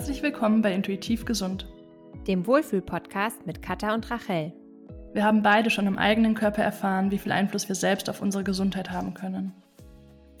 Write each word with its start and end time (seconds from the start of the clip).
Herzlich 0.00 0.22
willkommen 0.22 0.62
bei 0.62 0.72
Intuitiv 0.72 1.26
Gesund, 1.26 1.68
dem 2.26 2.46
Wohlfühl-Podcast 2.46 3.46
mit 3.46 3.60
Katha 3.60 3.92
und 3.92 4.10
Rachel. 4.10 4.50
Wir 5.12 5.24
haben 5.24 5.42
beide 5.42 5.68
schon 5.68 5.86
im 5.86 5.98
eigenen 5.98 6.34
Körper 6.34 6.62
erfahren, 6.62 7.10
wie 7.10 7.18
viel 7.18 7.32
Einfluss 7.32 7.68
wir 7.68 7.74
selbst 7.74 8.08
auf 8.08 8.22
unsere 8.22 8.42
Gesundheit 8.42 8.90
haben 8.90 9.12
können. 9.12 9.52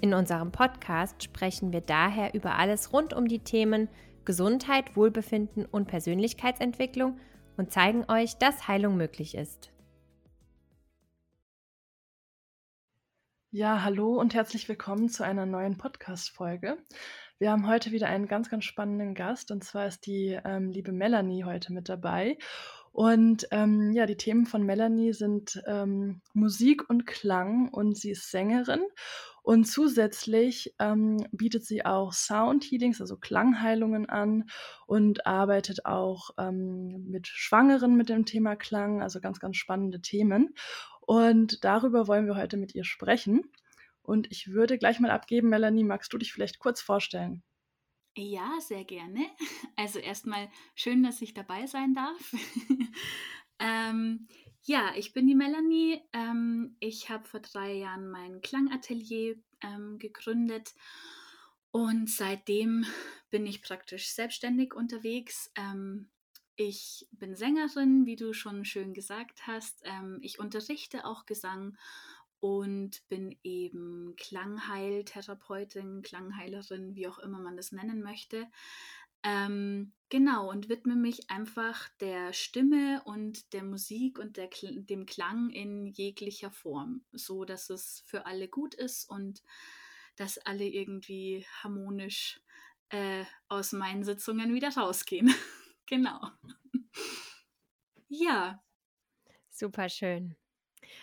In 0.00 0.14
unserem 0.14 0.50
Podcast 0.50 1.22
sprechen 1.22 1.74
wir 1.74 1.82
daher 1.82 2.32
über 2.32 2.54
alles 2.54 2.94
rund 2.94 3.12
um 3.12 3.28
die 3.28 3.40
Themen 3.40 3.90
Gesundheit, 4.24 4.96
Wohlbefinden 4.96 5.66
und 5.66 5.88
Persönlichkeitsentwicklung 5.88 7.20
und 7.58 7.70
zeigen 7.70 8.06
euch, 8.08 8.38
dass 8.38 8.66
Heilung 8.66 8.96
möglich 8.96 9.34
ist. 9.34 9.70
Ja, 13.50 13.82
hallo 13.84 14.14
und 14.14 14.32
herzlich 14.32 14.70
willkommen 14.70 15.10
zu 15.10 15.22
einer 15.22 15.44
neuen 15.44 15.76
Podcast-Folge. 15.76 16.78
Wir 17.40 17.52
haben 17.52 17.66
heute 17.66 17.90
wieder 17.90 18.06
einen 18.08 18.26
ganz, 18.26 18.50
ganz 18.50 18.66
spannenden 18.66 19.14
Gast 19.14 19.50
und 19.50 19.64
zwar 19.64 19.86
ist 19.86 20.04
die 20.04 20.38
ähm, 20.44 20.68
liebe 20.72 20.92
Melanie 20.92 21.44
heute 21.44 21.72
mit 21.72 21.88
dabei. 21.88 22.36
Und 22.92 23.48
ähm, 23.50 23.92
ja, 23.92 24.04
die 24.04 24.18
Themen 24.18 24.44
von 24.44 24.62
Melanie 24.62 25.14
sind 25.14 25.58
ähm, 25.66 26.20
Musik 26.34 26.90
und 26.90 27.06
Klang 27.06 27.70
und 27.70 27.96
sie 27.96 28.10
ist 28.10 28.30
Sängerin. 28.30 28.82
Und 29.42 29.64
zusätzlich 29.64 30.74
ähm, 30.80 31.26
bietet 31.32 31.64
sie 31.64 31.86
auch 31.86 32.12
Sound 32.12 32.62
Healings, 32.62 33.00
also 33.00 33.16
Klangheilungen 33.16 34.06
an 34.06 34.50
und 34.86 35.24
arbeitet 35.26 35.86
auch 35.86 36.32
ähm, 36.36 37.06
mit 37.08 37.26
Schwangeren 37.26 37.96
mit 37.96 38.10
dem 38.10 38.26
Thema 38.26 38.54
Klang, 38.54 39.00
also 39.00 39.18
ganz, 39.18 39.40
ganz 39.40 39.56
spannende 39.56 40.02
Themen. 40.02 40.54
Und 41.00 41.64
darüber 41.64 42.06
wollen 42.06 42.26
wir 42.26 42.36
heute 42.36 42.58
mit 42.58 42.74
ihr 42.74 42.84
sprechen. 42.84 43.50
Und 44.02 44.30
ich 44.30 44.48
würde 44.52 44.78
gleich 44.78 45.00
mal 45.00 45.10
abgeben, 45.10 45.48
Melanie, 45.48 45.84
magst 45.84 46.12
du 46.12 46.18
dich 46.18 46.32
vielleicht 46.32 46.58
kurz 46.58 46.80
vorstellen? 46.80 47.42
Ja, 48.16 48.58
sehr 48.60 48.84
gerne. 48.84 49.26
Also 49.76 49.98
erstmal 49.98 50.50
schön, 50.74 51.02
dass 51.02 51.22
ich 51.22 51.32
dabei 51.32 51.66
sein 51.66 51.94
darf. 51.94 52.34
ähm, 53.58 54.28
ja, 54.62 54.92
ich 54.94 55.14
bin 55.14 55.26
die 55.26 55.34
Melanie. 55.34 56.02
Ähm, 56.12 56.76
ich 56.80 57.08
habe 57.08 57.26
vor 57.26 57.40
drei 57.40 57.72
Jahren 57.72 58.10
mein 58.10 58.42
Klangatelier 58.42 59.36
ähm, 59.62 59.98
gegründet 59.98 60.74
und 61.70 62.10
seitdem 62.10 62.84
bin 63.30 63.46
ich 63.46 63.62
praktisch 63.62 64.10
selbstständig 64.10 64.74
unterwegs. 64.74 65.50
Ähm, 65.56 66.10
ich 66.56 67.08
bin 67.12 67.36
Sängerin, 67.36 68.04
wie 68.04 68.16
du 68.16 68.34
schon 68.34 68.64
schön 68.64 68.92
gesagt 68.92 69.46
hast. 69.46 69.80
Ähm, 69.84 70.18
ich 70.20 70.38
unterrichte 70.38 71.06
auch 71.06 71.24
Gesang 71.24 71.78
und 72.40 73.06
bin 73.08 73.38
eben 73.42 74.14
Klangheiltherapeutin, 74.16 76.02
Klangheilerin, 76.02 76.94
wie 76.94 77.06
auch 77.06 77.18
immer 77.18 77.38
man 77.38 77.56
das 77.56 77.72
nennen 77.72 78.02
möchte. 78.02 78.48
Ähm, 79.22 79.92
genau, 80.08 80.50
und 80.50 80.70
widme 80.70 80.96
mich 80.96 81.30
einfach 81.30 81.88
der 82.00 82.32
Stimme 82.32 83.02
und 83.04 83.52
der 83.52 83.62
Musik 83.62 84.18
und 84.18 84.38
der, 84.38 84.48
dem 84.62 85.04
Klang 85.04 85.50
in 85.50 85.86
jeglicher 85.86 86.50
Form, 86.50 87.04
so 87.12 87.44
dass 87.44 87.68
es 87.68 88.02
für 88.06 88.24
alle 88.24 88.48
gut 88.48 88.74
ist 88.74 89.04
und 89.04 89.42
dass 90.16 90.38
alle 90.38 90.64
irgendwie 90.64 91.46
harmonisch 91.62 92.40
äh, 92.88 93.24
aus 93.48 93.72
meinen 93.72 94.04
Sitzungen 94.04 94.54
wieder 94.54 94.70
rausgehen. 94.70 95.32
Genau. 95.86 96.20
Ja. 98.12 98.62
Super 99.50 99.88
schön. 99.88 100.39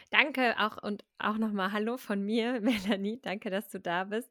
Danke 0.10 0.56
auch 0.60 0.82
und 0.82 1.04
auch 1.18 1.38
nochmal 1.38 1.72
Hallo 1.72 1.98
von 1.98 2.24
mir, 2.24 2.62
Melanie. 2.62 3.20
Danke, 3.22 3.50
dass 3.50 3.70
du 3.70 3.80
da 3.80 4.06
bist. 4.06 4.30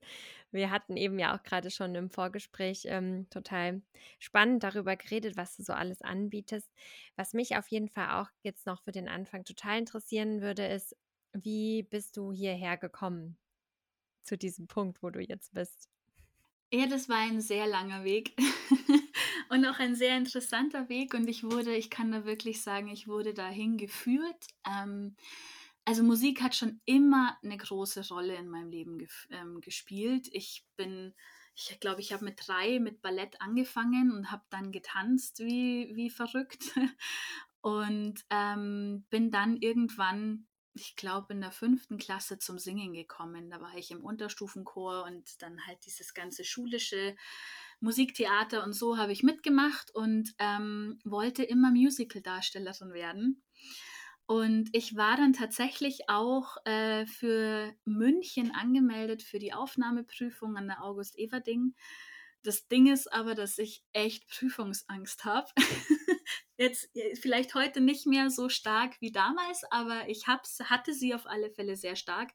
Wir 0.53 0.71
hatten 0.71 0.97
eben 0.97 1.19
ja 1.19 1.37
auch 1.37 1.43
gerade 1.43 1.71
schon 1.71 1.95
im 1.95 2.11
Vorgespräch 2.11 2.83
ähm, 2.87 3.29
total 3.31 3.83
spannend 4.19 4.63
darüber 4.63 4.97
geredet, 4.97 5.37
was 5.37 5.57
du 5.57 5.63
so 5.63 5.73
alles 5.73 6.03
anbietest. 6.03 6.71
Was 7.17 7.35
mich 7.35 7.57
auf 7.57 7.69
jeden 7.69 7.89
Fall 7.89 8.23
auch 8.23 8.31
jetzt 8.43 8.67
noch 8.67 8.83
für 8.83 8.93
den 8.93 9.09
Anfang 9.09 9.45
total 9.45 9.79
interessieren 9.79 10.41
würde, 10.41 10.67
ist, 10.67 10.97
wie 11.33 11.83
bist 11.83 12.17
du 12.17 12.33
hierher 12.33 12.77
gekommen 12.77 13.37
zu 14.23 14.37
diesem 14.39 14.67
Punkt, 14.67 15.03
wo 15.03 15.11
du 15.11 15.21
jetzt 15.21 15.53
bist? 15.53 15.89
Ja, 16.73 16.87
das 16.87 17.09
war 17.09 17.19
ein 17.19 17.41
sehr 17.41 17.67
langer 17.67 18.05
Weg. 18.05 18.37
und 19.51 19.65
auch 19.67 19.79
ein 19.79 19.95
sehr 19.95 20.17
interessanter 20.17 20.89
Weg. 20.89 21.15
Und 21.15 21.29
ich 21.29 21.45
wurde, 21.45 21.77
ich 21.77 21.91
kann 21.91 22.11
da 22.11 22.25
wirklich 22.25 22.61
sagen, 22.61 22.89
ich 22.89 23.07
wurde 23.07 23.35
dahin 23.35 23.77
geführt. 23.77 24.49
Ähm, 24.67 25.17
also 25.87 26.03
Musik 26.03 26.43
hat 26.43 26.55
schon 26.55 26.81
immer 26.85 27.39
eine 27.43 27.57
große 27.57 28.09
Rolle 28.09 28.35
in 28.35 28.49
meinem 28.49 28.71
Leben 28.71 29.07
ähm, 29.31 29.61
gespielt. 29.61 30.29
Ich 30.33 30.67
bin, 30.77 31.15
ich 31.55 31.79
glaube, 31.81 32.01
ich 32.01 32.13
habe 32.13 32.25
mit 32.25 32.41
drei 32.47 32.81
mit 32.81 33.01
Ballett 33.01 33.41
angefangen 33.41 34.13
und 34.13 34.31
habe 34.31 34.45
dann 34.51 34.73
getanzt 34.73 35.39
wie, 35.39 35.91
wie 35.95 36.11
verrückt. 36.11 36.65
Und 37.63 38.25
ähm, 38.31 39.05
bin 39.11 39.33
dann 39.33 39.57
irgendwann 39.57 40.47
ich 40.79 40.97
glaube, 40.97 41.33
in 41.33 41.41
der 41.41 41.51
fünften 41.51 41.99
Klasse 41.99 42.39
zum 42.39 42.59
Singen 42.59 42.93
gekommen. 42.93 43.51
Da 43.51 43.61
war 43.61 43.75
ich 43.77 43.91
im 43.91 44.05
Unterstufenchor 44.05 45.05
und 45.05 45.43
dann 45.43 45.67
halt 45.67 45.79
dieses 45.87 46.15
ganze 46.15 46.45
schulische 46.45 47.17
Musiktheater 47.81 48.65
und 48.65 48.73
so 48.73 48.97
habe 48.97 49.13
ich 49.13 49.23
mitgemacht 49.23 49.95
und 49.95 50.35
ähm, 50.39 50.99
wollte 51.05 51.43
immer 51.43 51.71
Musical-Darstellerin 51.71 52.93
werden. 52.93 53.43
Und 54.27 54.71
ich 54.73 54.97
war 54.97 55.17
dann 55.17 55.33
tatsächlich 55.33 56.09
auch 56.09 56.57
äh, 56.65 57.07
für 57.07 57.73
München 57.85 58.53
angemeldet 58.53 59.23
für 59.23 59.39
die 59.39 59.53
Aufnahmeprüfung 59.53 60.57
an 60.57 60.67
der 60.67 60.83
August 60.83 61.17
Everding. 61.17 61.75
Das 62.43 62.67
Ding 62.69 62.93
ist 62.93 63.13
aber, 63.13 63.35
dass 63.35 63.59
ich 63.59 63.85
echt 63.93 64.29
Prüfungsangst 64.29 65.25
habe. 65.25 65.49
Jetzt 66.57 66.89
vielleicht 67.21 67.55
heute 67.55 67.81
nicht 67.81 68.07
mehr 68.07 68.31
so 68.31 68.49
stark 68.49 69.01
wie 69.01 69.13
damals, 69.13 69.63
aber 69.71 70.09
ich 70.09 70.27
hab's, 70.27 70.61
hatte 70.61 70.93
sie 70.93 71.15
auf 71.15 71.27
alle 71.27 71.51
Fälle 71.51 71.77
sehr 71.77 71.97
stark 71.97 72.33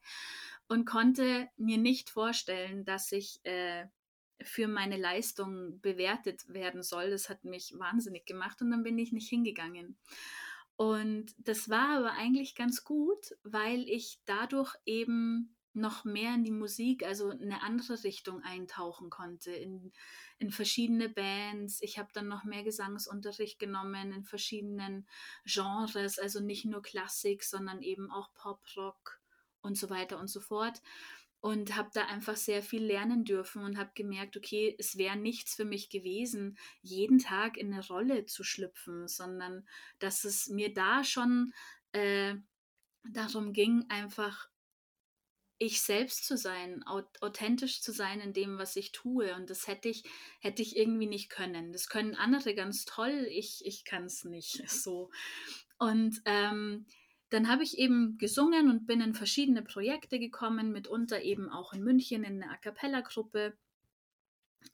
und 0.68 0.86
konnte 0.86 1.48
mir 1.56 1.78
nicht 1.78 2.08
vorstellen, 2.08 2.84
dass 2.84 3.12
ich 3.12 3.40
äh, 3.44 3.86
für 4.40 4.68
meine 4.68 4.96
Leistung 4.96 5.80
bewertet 5.80 6.42
werden 6.48 6.82
soll. 6.82 7.10
Das 7.10 7.28
hat 7.28 7.44
mich 7.44 7.74
wahnsinnig 7.76 8.24
gemacht 8.24 8.62
und 8.62 8.70
dann 8.70 8.82
bin 8.82 8.98
ich 8.98 9.12
nicht 9.12 9.28
hingegangen. 9.28 9.98
Und 10.76 11.34
das 11.38 11.68
war 11.68 11.98
aber 11.98 12.12
eigentlich 12.12 12.54
ganz 12.54 12.84
gut, 12.84 13.36
weil 13.42 13.88
ich 13.88 14.20
dadurch 14.24 14.74
eben 14.84 15.54
noch 15.74 16.04
mehr 16.04 16.34
in 16.34 16.44
die 16.44 16.50
Musik, 16.50 17.04
also 17.04 17.30
eine 17.30 17.62
andere 17.62 18.02
Richtung 18.04 18.42
eintauchen 18.42 19.08
konnte, 19.08 19.52
in, 19.52 19.92
in 20.38 20.50
verschiedene 20.50 21.08
Bands. 21.08 21.80
Ich 21.80 21.98
habe 21.98 22.10
dann 22.12 22.28
noch 22.28 22.44
mehr 22.44 22.62
Gesangsunterricht 22.62 23.58
genommen 23.58 24.12
in 24.12 24.24
verschiedenen 24.24 25.06
Genres, 25.44 26.18
also 26.18 26.40
nicht 26.40 26.64
nur 26.64 26.82
Klassik, 26.82 27.44
sondern 27.44 27.80
eben 27.80 28.10
auch 28.10 28.34
Pop, 28.34 28.60
Rock 28.76 29.20
und 29.62 29.78
so 29.78 29.88
weiter 29.88 30.18
und 30.18 30.28
so 30.28 30.40
fort 30.40 30.82
und 31.42 31.74
habe 31.76 31.90
da 31.92 32.06
einfach 32.06 32.36
sehr 32.36 32.62
viel 32.62 32.84
lernen 32.84 33.24
dürfen 33.24 33.64
und 33.64 33.76
habe 33.76 33.90
gemerkt, 33.94 34.36
okay, 34.36 34.76
es 34.78 34.96
wäre 34.96 35.16
nichts 35.16 35.56
für 35.56 35.64
mich 35.64 35.90
gewesen, 35.90 36.56
jeden 36.82 37.18
Tag 37.18 37.58
in 37.58 37.72
eine 37.72 37.84
Rolle 37.84 38.26
zu 38.26 38.44
schlüpfen, 38.44 39.08
sondern 39.08 39.66
dass 39.98 40.22
es 40.22 40.46
mir 40.46 40.72
da 40.72 41.02
schon 41.02 41.52
äh, 41.90 42.36
darum 43.02 43.52
ging, 43.52 43.84
einfach 43.88 44.48
ich 45.58 45.82
selbst 45.82 46.26
zu 46.26 46.36
sein, 46.36 46.84
authentisch 46.86 47.82
zu 47.82 47.92
sein 47.92 48.20
in 48.20 48.32
dem, 48.32 48.58
was 48.58 48.76
ich 48.76 48.92
tue. 48.92 49.34
Und 49.34 49.50
das 49.50 49.66
hätte 49.66 49.88
ich, 49.88 50.04
hätte 50.40 50.62
ich 50.62 50.76
irgendwie 50.76 51.06
nicht 51.06 51.28
können. 51.28 51.72
Das 51.72 51.88
können 51.88 52.14
andere 52.14 52.54
ganz 52.54 52.84
toll, 52.84 53.26
ich, 53.30 53.62
ich 53.64 53.84
kann 53.84 54.04
es 54.04 54.24
nicht 54.24 54.62
so. 54.70 55.10
Und 55.78 56.22
ähm, 56.24 56.86
dann 57.32 57.48
habe 57.48 57.62
ich 57.62 57.78
eben 57.78 58.18
gesungen 58.18 58.68
und 58.68 58.86
bin 58.86 59.00
in 59.00 59.14
verschiedene 59.14 59.62
Projekte 59.62 60.18
gekommen, 60.18 60.70
mitunter 60.70 61.22
eben 61.22 61.48
auch 61.48 61.72
in 61.72 61.82
München 61.82 62.24
in 62.24 62.42
eine 62.42 62.52
A 62.52 62.56
cappella-Gruppe. 62.58 63.56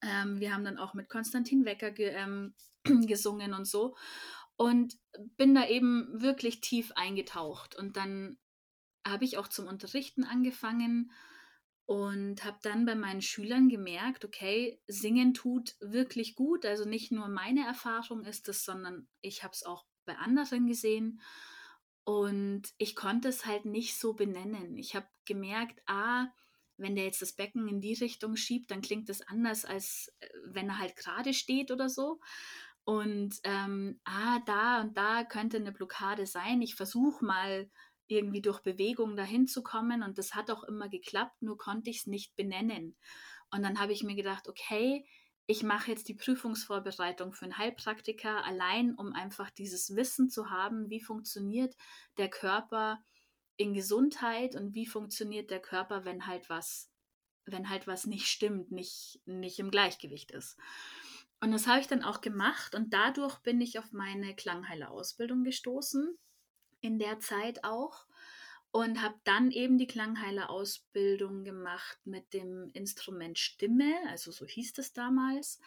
Ähm, 0.03 0.41
wir 0.41 0.53
haben 0.53 0.65
dann 0.65 0.79
auch 0.79 0.93
mit 0.93 1.09
Konstantin 1.09 1.65
Wecker 1.65 1.93
ge 1.93 2.09
ähm, 2.09 2.55
gesungen 3.07 3.55
und 3.55 3.67
so. 3.67 3.97
Und 4.57 4.99
bin 5.37 5.55
da 5.55 5.69
eben 5.69 6.21
wirklich 6.21 6.61
tief 6.61 6.91
eingetaucht. 6.97 7.77
Und 7.77 7.97
dann 7.97 8.39
habe 9.07 9.25
ich 9.25 9.39
auch 9.39 9.47
zum 9.47 9.69
Unterrichten 9.69 10.25
angefangen 10.25 11.13
und 11.87 12.45
habe 12.45 12.59
dann 12.63 12.85
bei 12.87 12.97
meinen 12.97 13.23
Schülern 13.23 13.69
gemerkt, 13.69 14.25
okay, 14.25 14.81
singen 14.89 15.33
tut 15.33 15.77
wirklich 15.81 16.35
gut. 16.35 16.67
Also 16.67 16.87
nicht 16.87 17.13
nur 17.13 17.29
meine 17.29 17.65
Erfahrung 17.65 18.25
ist 18.25 18.49
es, 18.49 18.65
sondern 18.65 19.07
ich 19.21 19.45
habe 19.45 19.53
es 19.53 19.63
auch 19.63 19.87
bei 20.05 20.17
anderen 20.17 20.67
gesehen. 20.67 21.21
Und 22.09 22.63
ich 22.79 22.97
konnte 22.97 23.29
es 23.29 23.45
halt 23.45 23.67
nicht 23.67 24.01
so 24.01 24.15
benennen. 24.15 24.79
Ich 24.79 24.97
habe 24.97 25.07
gemerkt, 25.27 25.83
ah, 25.85 26.29
wenn 26.79 26.97
der 26.97 27.05
jetzt 27.05 27.21
das 27.21 27.35
Becken 27.35 27.69
in 27.69 27.83
die 27.83 27.93
Richtung 27.93 28.35
schiebt, 28.35 28.71
dann 28.71 28.81
klingt 28.81 29.11
das 29.11 29.21
anders, 29.21 29.67
als 29.67 30.11
äh, 30.21 30.29
wenn 30.47 30.71
er 30.71 30.79
halt 30.79 30.97
gerade 30.97 31.35
steht 31.35 31.71
oder 31.71 31.91
so. 31.91 32.19
Und 32.85 33.35
ähm, 33.45 34.01
ah, 34.05 34.39
da 34.47 34.81
und 34.81 34.97
da 34.97 35.23
könnte 35.23 35.59
eine 35.59 35.71
Blockade 35.71 36.25
sein. 36.25 36.63
Ich 36.63 36.77
versuche 36.77 37.23
mal 37.23 37.71
irgendwie 38.07 38.41
durch 38.41 38.61
Bewegung 38.61 39.15
dahin 39.15 39.47
zu 39.47 39.63
kommen 39.63 40.03
und 40.03 40.17
das 40.17 40.35
hat 40.35 40.51
auch 40.51 40.65
immer 40.65 40.89
geklappt, 40.89 41.43
nur 41.43 41.59
konnte 41.59 41.91
ich 41.91 41.99
es 41.99 42.07
nicht 42.07 42.35
benennen. 42.37 42.97
Und 43.51 43.63
dann 43.63 43.79
habe 43.79 43.93
ich 43.93 44.03
mir 44.03 44.15
gedacht, 44.15 44.49
okay, 44.49 45.05
ich 45.51 45.63
mache 45.63 45.91
jetzt 45.91 46.09
die 46.09 46.15
Prüfungsvorbereitung 46.15 47.33
für 47.33 47.47
einen 47.47 47.57
Heilpraktiker 47.57 48.45
allein, 48.45 48.95
um 48.95 49.15
einfach 49.15 49.49
dieses 49.49 49.97
Wissen 49.97 50.29
zu 50.29 50.51
haben, 50.51 50.91
wie 50.91 51.01
funktioniert 51.01 51.75
der 52.19 52.29
Körper 52.29 53.03
in 53.57 53.73
Gesundheit 53.73 54.55
und 54.55 54.75
wie 54.75 54.85
funktioniert 54.85 55.51
der 55.51 55.61
Körper, 55.61 56.05
wenn 56.05 56.27
halt 56.27 56.51
was, 56.51 56.91
wenn 57.47 57.71
halt 57.71 57.87
was 57.87 58.05
nicht 58.05 58.27
stimmt, 58.27 58.73
nicht, 58.73 59.23
nicht 59.25 59.59
im 59.59 59.71
Gleichgewicht 59.71 60.33
ist. 60.33 60.59
Und 61.41 61.53
das 61.53 61.67
habe 61.67 61.81
ich 61.81 61.87
dann 61.87 62.03
auch 62.03 62.21
gemacht 62.21 62.75
und 62.75 62.93
dadurch 62.93 63.39
bin 63.39 63.59
ich 63.63 63.79
auf 63.79 63.91
meine 63.91 64.37
Klangheilerausbildung 64.37 65.45
gestoßen, 65.45 66.19
in 66.83 66.99
der 66.99 67.21
Zeit 67.21 67.65
auch 67.65 68.07
und 68.71 69.03
habe 69.03 69.17
dann 69.25 69.51
eben 69.51 69.79
die 69.79 69.87
Klangheilerausbildung 69.87 71.45
gemacht 71.45 71.99
mit 72.05 72.33
dem 72.35 72.71
Instrument 72.73 73.39
Stimme, 73.39 73.95
also 74.09 74.31
so 74.31 74.47
hieß 74.47 74.79
es 74.79 74.93
damals. 74.93 75.61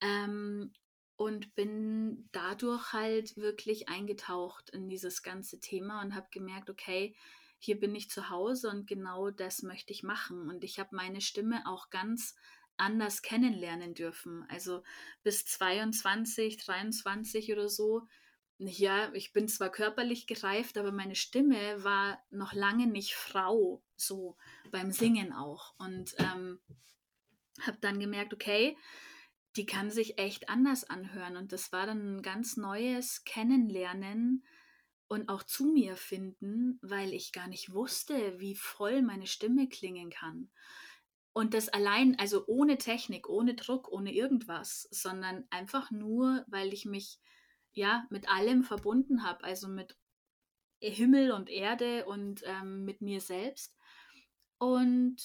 Ähm, 0.00 0.72
und 1.16 1.54
bin 1.54 2.28
dadurch 2.32 2.92
halt 2.92 3.36
wirklich 3.36 3.88
eingetaucht 3.88 4.70
in 4.70 4.88
dieses 4.88 5.22
ganze 5.22 5.60
Thema 5.60 6.02
und 6.02 6.14
habe 6.14 6.26
gemerkt, 6.32 6.70
okay, 6.70 7.14
hier 7.58 7.78
bin 7.78 7.94
ich 7.94 8.10
zu 8.10 8.30
Hause 8.30 8.68
und 8.68 8.86
genau 8.86 9.30
das 9.30 9.62
möchte 9.62 9.92
ich 9.92 10.02
machen. 10.02 10.48
Und 10.50 10.64
ich 10.64 10.78
habe 10.78 10.94
meine 10.94 11.20
Stimme 11.20 11.62
auch 11.66 11.88
ganz 11.90 12.34
anders 12.76 13.22
kennenlernen 13.22 13.94
dürfen. 13.94 14.44
Also 14.48 14.82
bis 15.22 15.46
22, 15.46 16.56
23 16.58 17.52
oder 17.52 17.68
so 17.68 18.02
ja, 18.58 19.12
ich 19.14 19.32
bin 19.32 19.48
zwar 19.48 19.70
körperlich 19.70 20.26
gereift, 20.26 20.78
aber 20.78 20.92
meine 20.92 21.16
Stimme 21.16 21.82
war 21.82 22.22
noch 22.30 22.52
lange 22.52 22.86
nicht 22.86 23.14
Frau, 23.14 23.82
so 23.96 24.36
beim 24.70 24.92
Singen 24.92 25.32
auch. 25.32 25.74
Und 25.78 26.14
ähm, 26.18 26.60
habe 27.60 27.78
dann 27.80 27.98
gemerkt, 27.98 28.32
okay, 28.32 28.76
die 29.56 29.66
kann 29.66 29.90
sich 29.90 30.18
echt 30.18 30.48
anders 30.48 30.84
anhören. 30.84 31.36
Und 31.36 31.52
das 31.52 31.72
war 31.72 31.86
dann 31.86 32.16
ein 32.16 32.22
ganz 32.22 32.56
neues 32.56 33.24
Kennenlernen 33.24 34.44
und 35.08 35.28
auch 35.28 35.42
zu 35.42 35.66
mir 35.66 35.96
finden, 35.96 36.78
weil 36.82 37.12
ich 37.12 37.32
gar 37.32 37.48
nicht 37.48 37.72
wusste, 37.72 38.38
wie 38.40 38.54
voll 38.54 39.02
meine 39.02 39.26
Stimme 39.26 39.68
klingen 39.68 40.10
kann. 40.10 40.50
Und 41.32 41.54
das 41.54 41.68
allein, 41.68 42.16
also 42.18 42.46
ohne 42.46 42.78
Technik, 42.78 43.28
ohne 43.28 43.54
Druck, 43.54 43.90
ohne 43.90 44.12
irgendwas, 44.12 44.88
sondern 44.90 45.44
einfach 45.50 45.90
nur, 45.90 46.44
weil 46.48 46.72
ich 46.72 46.84
mich 46.84 47.18
ja, 47.74 48.06
mit 48.10 48.28
allem 48.28 48.64
verbunden 48.64 49.24
habe, 49.24 49.44
also 49.44 49.68
mit 49.68 49.96
Himmel 50.80 51.32
und 51.32 51.50
Erde 51.50 52.06
und 52.06 52.42
ähm, 52.44 52.84
mit 52.84 53.00
mir 53.00 53.20
selbst. 53.20 53.76
Und 54.58 55.16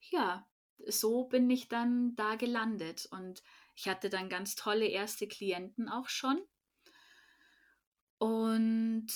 ja, 0.00 0.46
so 0.86 1.24
bin 1.24 1.48
ich 1.50 1.68
dann 1.68 2.14
da 2.16 2.34
gelandet 2.34 3.06
und 3.10 3.42
ich 3.76 3.88
hatte 3.88 4.10
dann 4.10 4.28
ganz 4.28 4.54
tolle 4.54 4.86
erste 4.86 5.26
Klienten 5.26 5.88
auch 5.88 6.08
schon 6.08 6.40
und 8.18 9.06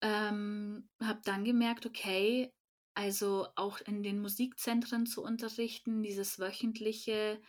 ähm, 0.00 0.88
habe 1.02 1.20
dann 1.24 1.44
gemerkt, 1.44 1.86
okay, 1.86 2.52
also 2.94 3.48
auch 3.54 3.80
in 3.80 4.02
den 4.02 4.20
Musikzentren 4.20 5.06
zu 5.06 5.22
unterrichten, 5.22 6.02
dieses 6.02 6.38
wöchentliche, 6.38 7.40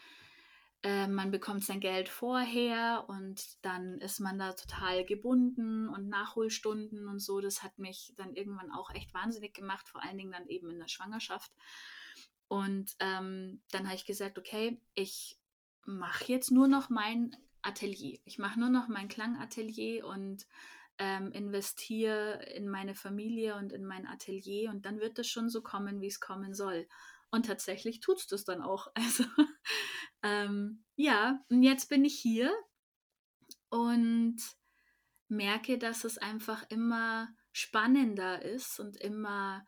äh, 0.81 1.07
man 1.07 1.31
bekommt 1.31 1.65
sein 1.65 1.81
Geld 1.81 2.07
vorher 2.07 3.05
und 3.07 3.41
dann 3.63 3.99
ist 3.99 4.19
man 4.19 4.39
da 4.39 4.53
total 4.53 5.03
gebunden 5.03 5.89
und 5.89 6.07
Nachholstunden 6.07 7.07
und 7.07 7.19
so. 7.19 7.41
Das 7.41 7.63
hat 7.63 7.77
mich 7.79 8.13
dann 8.15 8.33
irgendwann 8.33 8.71
auch 8.71 8.89
echt 8.93 9.13
wahnsinnig 9.13 9.53
gemacht, 9.53 9.89
vor 9.89 10.03
allen 10.03 10.17
Dingen 10.17 10.31
dann 10.31 10.47
eben 10.47 10.69
in 10.69 10.79
der 10.79 10.87
Schwangerschaft. 10.87 11.51
Und 12.47 12.95
ähm, 12.99 13.61
dann 13.71 13.85
habe 13.85 13.95
ich 13.95 14.05
gesagt, 14.05 14.39
okay, 14.39 14.81
ich 14.95 15.37
mache 15.85 16.25
jetzt 16.25 16.49
nur 16.49 16.67
noch 16.67 16.89
mein 16.89 17.35
Atelier. 17.61 18.19
Ich 18.23 18.39
mache 18.39 18.59
nur 18.59 18.69
noch 18.69 18.87
mein 18.87 19.09
Klangatelier 19.09 20.05
und 20.05 20.47
ähm, 20.97 21.31
investiere 21.31 22.41
in 22.55 22.69
meine 22.69 22.95
Familie 22.95 23.55
und 23.55 23.73
in 23.73 23.85
mein 23.85 24.07
Atelier 24.07 24.69
und 24.69 24.85
dann 24.85 24.99
wird 24.99 25.19
es 25.19 25.27
schon 25.27 25.49
so 25.49 25.61
kommen, 25.61 26.01
wie 26.01 26.07
es 26.07 26.19
kommen 26.19 26.53
soll. 26.53 26.87
Und 27.31 27.45
tatsächlich 27.45 27.99
tut 27.99 28.17
es 28.17 28.27
das 28.27 28.45
dann 28.45 28.61
auch. 28.61 28.87
Also 28.95 29.23
ähm, 30.24 30.83
ja, 30.95 31.44
und 31.50 31.63
jetzt 31.63 31.89
bin 31.89 32.06
ich 32.06 32.19
hier 32.19 32.54
und 33.69 34.38
merke, 35.27 35.77
dass 35.77 36.04
es 36.04 36.18
einfach 36.18 36.66
immer 36.69 37.33
spannender 37.51 38.42
ist 38.42 38.80
und 38.80 38.98
immer, 38.98 39.66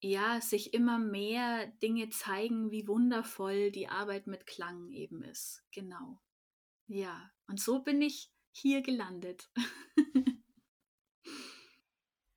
ja, 0.00 0.40
sich 0.40 0.74
immer 0.74 0.98
mehr 0.98 1.66
Dinge 1.82 2.08
zeigen, 2.10 2.70
wie 2.70 2.88
wundervoll 2.88 3.70
die 3.70 3.88
Arbeit 3.88 4.26
mit 4.26 4.46
Klang 4.46 4.90
eben 4.90 5.22
ist. 5.22 5.64
Genau. 5.72 6.20
Ja, 6.86 7.30
und 7.46 7.60
so 7.60 7.82
bin 7.82 8.02
ich 8.02 8.32
hier 8.52 8.82
gelandet. 8.82 9.50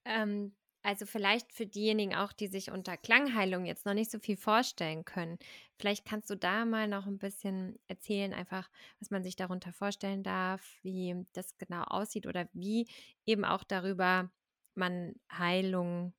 ähm, 0.05 0.55
also 0.83 1.05
vielleicht 1.05 1.53
für 1.53 1.65
diejenigen 1.65 2.13
auch, 2.13 2.33
die 2.33 2.47
sich 2.47 2.69
unter 2.69 2.97
Klangheilung 2.97 3.65
jetzt 3.65 3.85
noch 3.85 3.93
nicht 3.93 4.11
so 4.11 4.19
viel 4.19 4.35
vorstellen 4.35 5.05
können. 5.05 5.39
Vielleicht 5.79 6.05
kannst 6.05 6.29
du 6.29 6.35
da 6.35 6.65
mal 6.65 6.87
noch 6.89 7.07
ein 7.07 7.17
bisschen 7.17 7.79
erzählen, 7.87 8.33
einfach, 8.33 8.69
was 8.99 9.09
man 9.09 9.23
sich 9.23 9.37
darunter 9.37 9.71
vorstellen 9.71 10.23
darf, 10.23 10.61
wie 10.81 11.25
das 11.31 11.57
genau 11.57 11.83
aussieht 11.83 12.27
oder 12.27 12.49
wie 12.53 12.87
eben 13.25 13.45
auch 13.45 13.63
darüber 13.63 14.29
man 14.75 15.15
Heilung, 15.31 16.13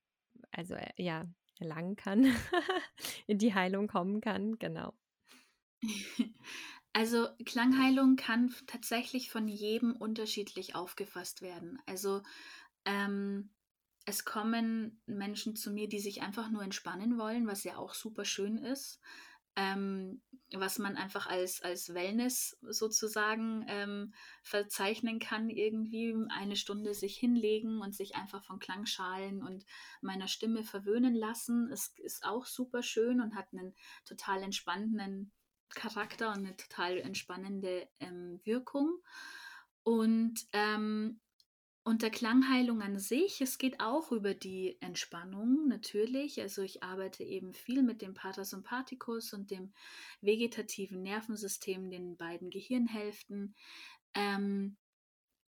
also 0.51 0.75
äh, 0.75 0.91
ja, 0.97 1.27
erlangen 1.59 1.97
kann, 1.97 2.25
in 3.27 3.39
die 3.39 3.55
Heilung 3.55 3.87
kommen 3.87 4.21
kann, 4.21 4.59
genau. 4.59 4.95
Also 6.97 7.27
Klangheilung 7.45 8.15
kann 8.15 8.55
tatsächlich 8.69 9.29
von 9.29 9.49
jedem 9.49 9.97
unterschiedlich 9.97 10.77
aufgefasst 10.77 11.43
werden. 11.43 11.83
Also 11.87 12.23
ähm, 12.85 13.51
es 14.05 14.25
kommen 14.25 15.01
Menschen 15.07 15.57
zu 15.57 15.71
mir, 15.73 15.89
die 15.89 16.01
sich 16.01 16.23
einfach 16.23 16.51
nur 16.51 16.63
entspannen 16.63 17.19
wollen, 17.19 17.47
was 17.47 17.65
ja 17.65 17.77
auch 17.77 17.95
super 17.95 18.25
schön 18.25 18.59
ist. 18.59 19.01
Ähm, 19.57 20.21
was 20.53 20.79
man 20.79 20.97
einfach 20.97 21.27
als, 21.29 21.63
als 21.63 21.95
Wellness 21.95 22.59
sozusagen 22.63 23.65
ähm, 23.69 24.13
verzeichnen 24.43 25.21
kann, 25.21 25.49
irgendwie 25.49 26.15
eine 26.29 26.57
Stunde 26.57 26.93
sich 26.93 27.17
hinlegen 27.17 27.81
und 27.81 27.95
sich 27.95 28.17
einfach 28.17 28.43
von 28.45 28.59
Klangschalen 28.59 29.43
und 29.43 29.65
meiner 30.01 30.27
Stimme 30.27 30.65
verwöhnen 30.65 31.15
lassen. 31.15 31.71
Es 31.71 31.95
ist 31.99 32.25
auch 32.25 32.47
super 32.47 32.83
schön 32.83 33.21
und 33.21 33.37
hat 33.37 33.47
einen 33.53 33.75
total 34.05 34.43
entspannenden 34.43 35.33
Charakter 35.71 36.29
und 36.29 36.39
eine 36.39 36.57
total 36.57 36.99
entspannende 36.99 37.89
ähm, 38.01 38.41
Wirkung. 38.45 38.99
Und 39.83 40.35
ähm, 40.53 41.21
und 41.85 42.01
der 42.01 42.11
Klangheilung 42.11 42.81
an 42.81 42.99
sich, 42.99 43.43
es 43.43 43.59
geht 43.59 43.79
auch 43.79 44.11
über 44.11 44.33
die 44.33 44.79
Entspannung 44.81 45.69
natürlich. 45.69 46.41
Also 46.41 46.63
ich 46.63 46.83
arbeite 46.83 47.23
eben 47.23 47.53
viel 47.53 47.83
mit 47.83 48.01
dem 48.01 48.15
Parasympathikus 48.15 49.35
und 49.35 49.51
dem 49.51 49.75
vegetativen 50.23 51.03
Nervensystem, 51.03 51.91
den 51.91 52.17
beiden 52.17 52.49
Gehirnhälften. 52.49 53.55
Ähm, 54.15 54.79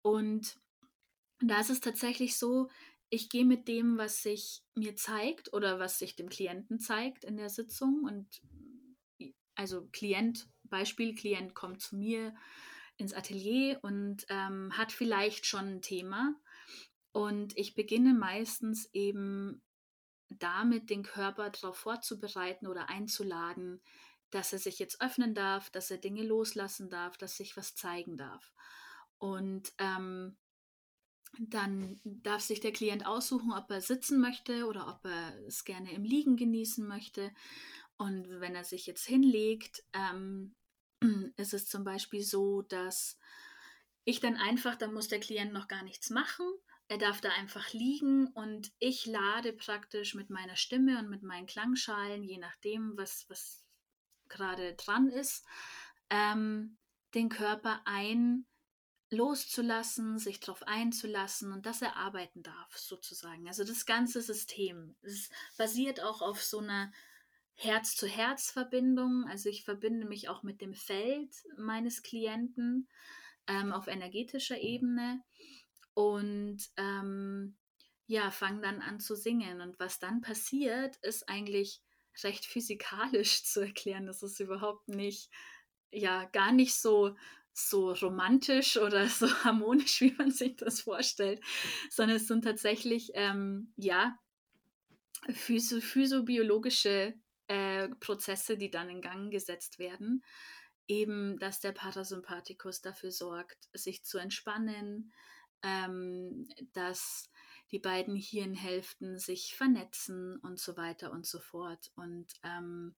und 0.01 0.57
da 1.41 1.61
ist 1.61 1.69
es 1.69 1.81
tatsächlich 1.81 2.39
so, 2.39 2.71
ich 3.11 3.29
gehe 3.29 3.45
mit 3.45 3.69
dem, 3.69 3.99
was 3.99 4.23
sich 4.23 4.63
mir 4.75 4.97
zeigt 4.97 5.53
oder 5.53 5.79
was 5.79 5.99
sich 5.99 6.17
dem 6.17 6.31
Klienten 6.31 6.81
zeigt 6.81 7.25
in 7.25 7.37
der 7.37 7.51
Sitzung. 7.51 8.05
Und 8.05 8.41
also 9.55 9.87
Klient, 9.93 10.49
Beispiel, 10.63 11.15
Klient 11.15 11.55
kommt 11.55 11.83
zu 11.83 11.95
mir 11.95 12.35
ins 13.03 13.13
Atelier 13.13 13.79
und 13.83 14.25
ähm, 14.29 14.77
hat 14.77 14.93
vielleicht 14.93 15.45
schon 15.47 15.77
ein 15.77 15.83
Thema. 15.83 16.35
Und 17.13 17.57
ich 17.59 17.75
beginne 17.75 18.15
meistens 18.15 18.89
eben 18.95 19.63
damit, 20.31 20.89
den 20.89 21.03
Körper 21.03 21.51
darauf 21.51 21.77
vorzubereiten 21.77 22.67
oder 22.67 22.89
einzuladen, 22.89 23.83
dass 24.31 24.53
er 24.53 24.59
sich 24.59 24.79
jetzt 24.79 25.03
öffnen 25.03 25.35
darf, 25.35 25.69
dass 25.69 25.91
er 25.91 25.99
Dinge 25.99 26.23
loslassen 26.23 26.89
darf, 26.89 27.19
dass 27.19 27.37
sich 27.37 27.57
was 27.57 27.75
zeigen 27.75 28.17
darf. 28.17 28.55
Und 29.19 29.73
ähm, 29.77 30.39
dann 31.39 32.01
darf 32.05 32.41
sich 32.43 32.61
der 32.61 32.73
Klient 32.73 33.07
aussuchen, 33.07 33.53
ob 33.53 33.71
er 33.71 33.81
sitzen 33.81 34.21
möchte 34.21 34.67
oder 34.67 34.89
ob 34.89 35.05
er 35.05 35.39
es 35.47 35.65
gerne 35.65 35.93
im 35.93 36.05
Liegen 36.05 36.37
genießen 36.37 36.87
möchte. 36.87 37.31
Und 37.99 38.29
wenn 38.41 38.55
er 38.55 38.65
sich 38.65 38.87
jetzt 38.87 39.05
hinlegt, 39.05 39.85
ähm, 39.93 40.55
ist 41.37 41.55
es 41.55 41.69
zum 41.69 41.85
Beispiel 41.85 42.23
so, 42.23 42.63
dass 42.63 43.19
ich 44.05 44.21
dann 44.21 44.37
einfach, 44.37 44.77
dann 44.77 44.95
muss 44.95 45.09
der 45.09 45.21
Klient 45.21 45.53
noch 45.53 45.69
gar 45.69 45.83
nichts 45.83 46.11
machen. 46.11 46.47
Er 46.89 46.99
darf 46.99 47.21
da 47.21 47.31
einfach 47.31 47.73
liegen 47.73 48.27
und 48.29 48.73
ich 48.79 49.07
lade 49.07 49.53
praktisch 49.53 50.15
mit 50.15 50.31
meiner 50.31 50.57
Stimme 50.57 50.99
und 50.99 51.09
mit 51.09 51.23
meinen 51.23 51.47
Klangschalen, 51.47 52.23
je 52.23 52.39
nachdem, 52.39 52.97
was, 52.97 53.25
was 53.29 53.65
gerade 54.29 54.75
dran 54.75 55.09
ist, 55.09 55.47
ähm, 56.11 56.77
den 57.15 57.29
Körper 57.29 57.81
ein, 57.85 58.47
loszulassen, 59.13 60.19
sich 60.19 60.41
darauf 60.41 60.63
einzulassen 60.63 61.53
und 61.53 61.67
dass 61.67 61.83
er 61.83 61.97
arbeiten 61.97 62.43
darf, 62.43 62.77
sozusagen. 62.77 63.47
Also 63.47 63.63
das 63.63 63.85
ganze 63.85 64.23
System. 64.23 64.97
Es 65.03 65.29
basiert 65.57 66.01
auch 66.01 66.23
auf 66.23 66.43
so 66.43 66.59
einer 66.59 66.91
Herz-zu-Herz-Verbindung. 67.63 69.27
Also 69.29 69.49
ich 69.49 69.65
verbinde 69.65 70.07
mich 70.07 70.29
auch 70.29 70.43
mit 70.43 70.61
dem 70.61 70.75
Feld 70.75 71.31
meines 71.57 72.03
Klienten 72.03 72.89
ähm, 73.47 73.73
auf 73.73 73.87
energetischer 73.87 74.59
Ebene 74.61 75.23
und 75.95 76.59
ähm, 76.77 77.57
ja, 78.07 78.31
fange 78.31 78.63
dann 78.63 78.83
an 78.83 79.01
zu 79.01 79.15
singen. 79.15 79.61
Und 79.61 79.79
was 79.79 79.99
dann 79.99 80.21
passiert, 80.21 80.97
ist 81.03 81.29
eigentlich 81.29 81.81
recht 82.25 82.45
physikalisch 82.45 83.45
zu 83.45 83.61
erklären. 83.61 84.07
Das 84.07 84.23
ist 84.23 84.41
überhaupt 84.41 84.89
nicht, 84.89 85.31
ja, 85.91 86.25
gar 86.27 86.53
nicht 86.53 86.75
so 86.75 87.17
so 87.55 87.93
romantisch 87.93 88.79
oder 88.79 89.07
so 89.09 89.29
harmonisch, 89.45 90.01
wie 90.01 90.15
man 90.17 90.31
sich 90.31 90.57
das 90.57 90.81
vorstellt, 90.81 91.41
sondern 91.91 92.17
es 92.17 92.27
sind 92.27 92.45
tatsächlich, 92.45 93.11
ähm, 93.15 93.73
ja, 93.77 94.19
physio 95.31 95.81
physiobiologische 95.81 97.15
äh, 97.49 97.89
Prozesse, 98.01 98.57
die 98.57 98.71
dann 98.71 98.89
in 98.89 99.01
Gang 99.01 99.31
gesetzt 99.31 99.79
werden. 99.79 100.25
Eben, 100.89 101.39
dass 101.39 101.61
der 101.61 101.73
Parasympathikus 101.73 102.81
dafür 102.81 103.13
sorgt, 103.13 103.69
sich 103.73 104.05
zu 104.05 104.19
entspannen, 104.19 105.13
ähm, 105.63 106.49
dass 106.73 107.31
die 107.71 107.79
beiden 107.79 108.17
Hirnhälften 108.17 109.19
sich 109.19 109.55
vernetzen 109.57 110.37
und 110.39 110.59
so 110.59 110.77
weiter 110.77 111.13
und 111.13 111.27
so 111.27 111.41
fort. 111.41 111.91
Und 111.95 112.27
ähm, 112.43 112.95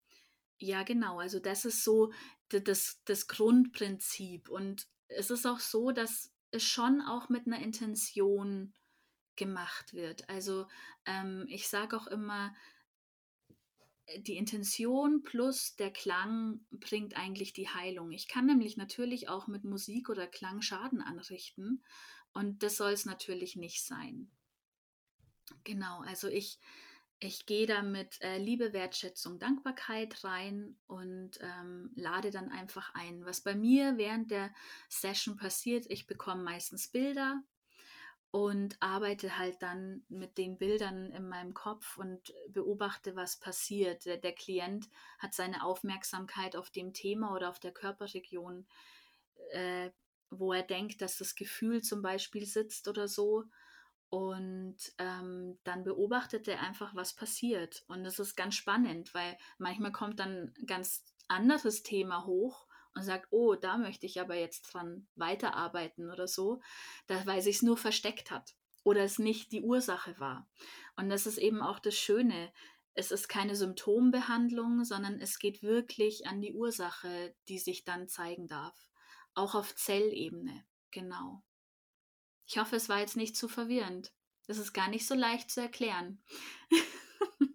ja, 0.59 0.83
genau, 0.83 1.21
also 1.21 1.39
das 1.39 1.65
ist 1.65 1.85
so 1.85 2.13
das, 2.49 3.01
das 3.05 3.29
Grundprinzip. 3.29 4.49
Und 4.49 4.89
es 5.09 5.31
ist 5.31 5.47
auch 5.47 5.61
so, 5.61 5.93
dass 5.93 6.33
es 6.51 6.65
schon 6.65 7.01
auch 7.01 7.29
mit 7.29 7.47
einer 7.47 7.61
Intention 7.61 8.73
gemacht 9.37 9.93
wird. 9.95 10.29
Also 10.29 10.67
ähm, 11.07 11.47
ich 11.49 11.69
sage 11.69 11.97
auch 11.97 12.07
immer, 12.07 12.55
die 14.19 14.37
Intention 14.37 15.23
plus 15.23 15.77
der 15.77 15.91
Klang 15.91 16.61
bringt 16.71 17.17
eigentlich 17.17 17.53
die 17.53 17.69
Heilung. 17.69 18.13
Ich 18.13 18.29
kann 18.29 18.47
nämlich 18.47 18.77
natürlich 18.77 19.29
auch 19.29 19.47
mit 19.47 19.65
Musik 19.65 20.09
oder 20.09 20.27
Klang 20.27 20.61
Schaden 20.61 21.01
anrichten 21.01 21.83
und 22.33 22.63
das 22.63 22.77
soll 22.77 22.93
es 22.93 23.07
natürlich 23.07 23.57
nicht 23.57 23.85
sein. 23.85 24.31
Genau, 25.63 26.01
also 26.01 26.29
ich, 26.29 26.59
ich 27.19 27.47
gehe 27.47 27.67
da 27.67 27.83
mit 27.83 28.21
äh, 28.21 28.39
Liebe, 28.39 28.73
Wertschätzung, 28.73 29.39
Dankbarkeit 29.39 30.25
rein 30.25 30.77
und 30.87 31.39
ähm, 31.41 31.91
lade 31.95 32.31
dann 32.31 32.51
einfach 32.51 32.95
ein. 32.95 33.25
Was 33.25 33.43
bei 33.43 33.55
mir 33.55 33.97
während 33.97 34.31
der 34.31 34.55
Session 34.89 35.37
passiert, 35.37 35.87
ich 35.89 36.07
bekomme 36.07 36.43
meistens 36.43 36.89
Bilder 36.89 37.43
und 38.35 38.77
arbeite 38.81 39.39
halt 39.39 39.63
dann 39.63 40.03
mit 40.09 40.39
den 40.39 40.59
Bildern 40.59 41.13
in 41.13 41.29
meinem 41.29 41.55
Kopf 41.55 41.97
und 41.99 42.35
beobachte, 42.49 43.15
was 43.15 43.39
passiert. 43.39 44.07
Der, 44.07 44.17
der 44.17 44.33
Klient 44.33 44.89
hat 45.21 45.35
seine 45.35 45.63
Aufmerksamkeit 45.63 46.57
auf 46.57 46.69
dem 46.71 46.93
Thema 46.93 47.33
oder 47.33 47.49
auf 47.49 47.61
der 47.61 47.71
Körperregion, 47.71 48.67
äh, 49.53 49.91
wo 50.31 50.53
er 50.53 50.65
denkt, 50.65 51.01
dass 51.01 51.17
das 51.17 51.37
Gefühl 51.37 51.83
zum 51.83 52.03
Beispiel 52.03 52.45
sitzt 52.45 52.89
oder 52.89 53.07
so. 53.07 53.45
Und 54.09 54.79
ähm, 54.99 55.57
dann 55.63 55.85
beobachtet 55.85 56.49
er 56.49 56.59
einfach, 56.59 56.93
was 56.97 57.15
passiert. 57.15 57.85
Und 57.87 58.03
das 58.03 58.19
ist 58.19 58.35
ganz 58.35 58.57
spannend, 58.57 59.15
weil 59.15 59.39
manchmal 59.59 59.93
kommt 59.93 60.19
dann 60.19 60.53
ein 60.59 60.67
ganz 60.67 61.05
anderes 61.29 61.85
Thema 61.85 62.27
hoch 62.27 62.64
und 62.95 63.03
sagt, 63.03 63.29
oh, 63.31 63.55
da 63.55 63.77
möchte 63.77 64.07
ich 64.07 64.21
aber 64.21 64.37
jetzt 64.37 64.63
dran 64.63 65.07
weiterarbeiten 65.15 66.11
oder 66.11 66.29
so, 66.29 66.61
da, 67.07 67.27
weil 67.27 67.43
sich 67.43 67.57
es 67.57 67.63
nur 67.63 67.77
versteckt 67.77 68.31
hat 68.31 68.55
oder 68.85 69.03
es 69.03 69.19
nicht 69.19 69.53
die 69.53 69.63
Ursache 69.63 70.19
war. 70.21 70.49
Und 70.97 71.09
das 71.09 71.27
ist 71.27 71.39
eben 71.39 71.61
auch 71.61 71.79
das 71.79 71.97
Schöne. 71.97 72.53
Es 72.93 73.11
ist 73.11 73.29
keine 73.29 73.57
Symptombehandlung, 73.57 74.85
sondern 74.85 75.21
es 75.21 75.39
geht 75.39 75.63
wirklich 75.63 76.27
an 76.27 76.41
die 76.41 76.53
Ursache, 76.53 77.35
die 77.49 77.59
sich 77.59 77.85
dann 77.85 78.09
zeigen 78.09 78.47
darf. 78.47 78.89
Auch 79.35 79.57
auf 79.57 79.75
Zellebene, 79.75 80.65
genau. 80.93 81.43
Ich 82.47 82.59
hoffe, 82.59 82.77
es 82.77 82.89
war 82.89 83.01
jetzt 83.01 83.17
nicht 83.17 83.37
zu 83.37 83.49
verwirrend. 83.49 84.13
Das 84.47 84.59
ist 84.59 84.75
gar 84.75 84.89
nicht 84.89 85.07
so 85.07 85.15
leicht 85.15 85.51
zu 85.51 85.61
erklären. 85.61 86.23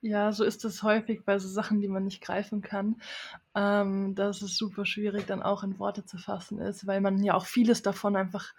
Ja, 0.00 0.32
so 0.32 0.44
ist 0.44 0.64
es 0.64 0.82
häufig 0.84 1.24
bei 1.24 1.38
so 1.40 1.48
Sachen, 1.48 1.80
die 1.80 1.88
man 1.88 2.04
nicht 2.04 2.22
greifen 2.22 2.62
kann, 2.62 3.00
ähm, 3.56 4.14
dass 4.14 4.42
es 4.42 4.56
super 4.56 4.84
schwierig 4.86 5.26
dann 5.26 5.42
auch 5.42 5.64
in 5.64 5.78
Worte 5.80 6.04
zu 6.04 6.18
fassen 6.18 6.60
ist, 6.60 6.86
weil 6.86 7.00
man 7.00 7.22
ja 7.24 7.34
auch 7.34 7.46
vieles 7.46 7.82
davon 7.82 8.14
einfach 8.14 8.54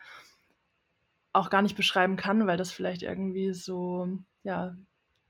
auch 1.31 1.49
gar 1.49 1.61
nicht 1.61 1.77
beschreiben 1.77 2.17
kann, 2.17 2.45
weil 2.47 2.57
das 2.57 2.71
vielleicht 2.71 3.03
irgendwie 3.03 3.53
so, 3.53 4.09
ja, 4.43 4.75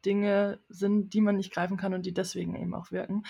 Dinge 0.05 0.59
sind, 0.69 1.13
die 1.13 1.21
man 1.21 1.35
nicht 1.35 1.53
greifen 1.53 1.77
kann 1.77 1.93
und 1.93 2.05
die 2.05 2.13
deswegen 2.13 2.55
eben 2.55 2.73
auch 2.73 2.89
wirken. 2.91 3.23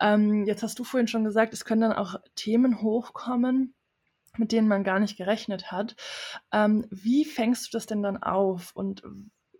Ähm, 0.00 0.44
jetzt 0.46 0.62
hast 0.62 0.78
du 0.78 0.84
vorhin 0.84 1.08
schon 1.08 1.24
gesagt, 1.24 1.54
es 1.54 1.64
können 1.64 1.82
dann 1.82 1.92
auch 1.92 2.16
Themen 2.34 2.82
hochkommen, 2.82 3.74
mit 4.36 4.52
denen 4.52 4.68
man 4.68 4.84
gar 4.84 4.98
nicht 4.98 5.16
gerechnet 5.16 5.70
hat. 5.72 5.96
Ähm, 6.52 6.86
wie 6.90 7.24
fängst 7.24 7.66
du 7.66 7.70
das 7.72 7.86
denn 7.86 8.02
dann 8.02 8.22
auf 8.22 8.72
und 8.74 9.02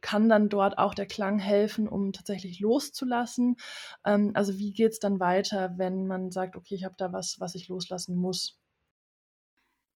kann 0.09 0.31
dann 0.31 0.49
dort 0.49 0.79
auch 0.79 0.95
der 0.95 1.05
Klang 1.05 1.39
helfen, 1.39 1.87
um 1.87 2.15
tatsächlich 2.15 2.61
loszulassen? 2.61 3.57
Ähm, 4.07 4.31
also 4.33 4.57
wie 4.57 4.73
geht 4.73 4.93
es 4.93 5.01
dann 5.01 5.21
weiter, 5.21 5.75
wenn 5.77 6.07
man 6.07 6.31
sagt, 6.31 6.57
okay, 6.57 6.77
ich 6.77 6.85
habe 6.85 6.95
da 6.97 7.13
was, 7.13 7.39
was 7.41 7.55
ich 7.55 7.69
loslassen 7.69 8.17
muss? 8.17 8.59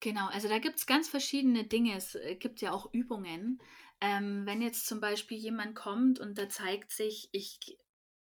Genau, 0.01 0.27
also 0.27 0.49
da 0.49 0.59
gibt 0.59 0.79
es 0.79 0.85
ganz 0.85 1.07
verschiedene 1.07 1.63
Dinge. 1.63 1.95
Es 1.95 2.15
äh, 2.15 2.35
gibt 2.35 2.59
ja 2.59 2.73
auch 2.73 2.93
Übungen. 2.93 3.61
Ähm, 4.01 4.45
wenn 4.45 4.61
jetzt 4.61 4.85
zum 4.85 4.99
Beispiel 4.99 5.37
jemand 5.37 5.75
kommt 5.75 6.19
und 6.19 6.37
da 6.37 6.49
zeigt 6.49 6.91
sich 6.91 7.29
ich, 7.31 7.77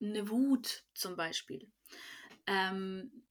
eine 0.02 0.28
Wut 0.28 0.82
zum 0.92 1.14
Beispiel, 1.14 1.70
ähm, 2.48 3.22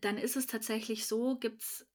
dann 0.00 0.16
ist 0.16 0.36
es 0.36 0.46
tatsächlich 0.46 1.06
so, 1.06 1.36
gibt 1.36 1.64
es 1.64 1.86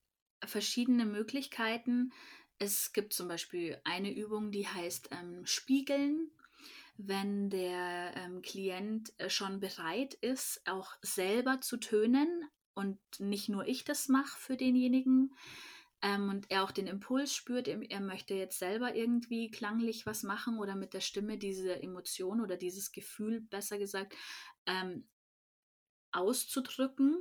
verschiedene 0.45 1.05
Möglichkeiten, 1.05 2.11
es 2.59 2.93
gibt 2.93 3.13
zum 3.13 3.27
Beispiel 3.27 3.79
eine 3.83 4.13
Übung, 4.13 4.51
die 4.51 4.67
heißt 4.67 5.09
ähm, 5.11 5.45
Spiegeln. 5.45 6.31
Wenn 6.97 7.51
der 7.51 8.13
ähm, 8.15 8.41
Klient 8.41 9.13
äh, 9.19 9.29
schon 9.29 9.59
bereit 9.59 10.15
ist, 10.15 10.67
auch 10.67 10.95
selber 11.01 11.61
zu 11.61 11.77
tönen 11.77 12.49
und 12.73 12.97
nicht 13.19 13.49
nur 13.49 13.67
ich 13.67 13.83
das 13.83 14.07
mache 14.07 14.39
für 14.39 14.57
denjenigen 14.57 15.35
ähm, 16.01 16.29
und 16.29 16.49
er 16.49 16.63
auch 16.63 16.71
den 16.71 16.87
Impuls 16.87 17.35
spürt, 17.35 17.67
er, 17.67 18.01
möchte 18.01 18.33
jetzt 18.33 18.57
selber 18.57 18.95
irgendwie 18.95 19.51
klanglich 19.51 20.07
was 20.07 20.23
machen 20.23 20.57
oder 20.57 20.75
mit 20.75 20.93
der 20.93 21.01
Stimme 21.01 21.37
diese 21.37 21.81
Emotion 21.81 22.41
oder 22.41 22.57
dieses 22.57 22.91
Gefühl, 22.91 23.41
besser 23.41 23.77
gesagt, 23.77 24.15
ähm, 24.65 25.07
auszudrücken, 26.11 27.15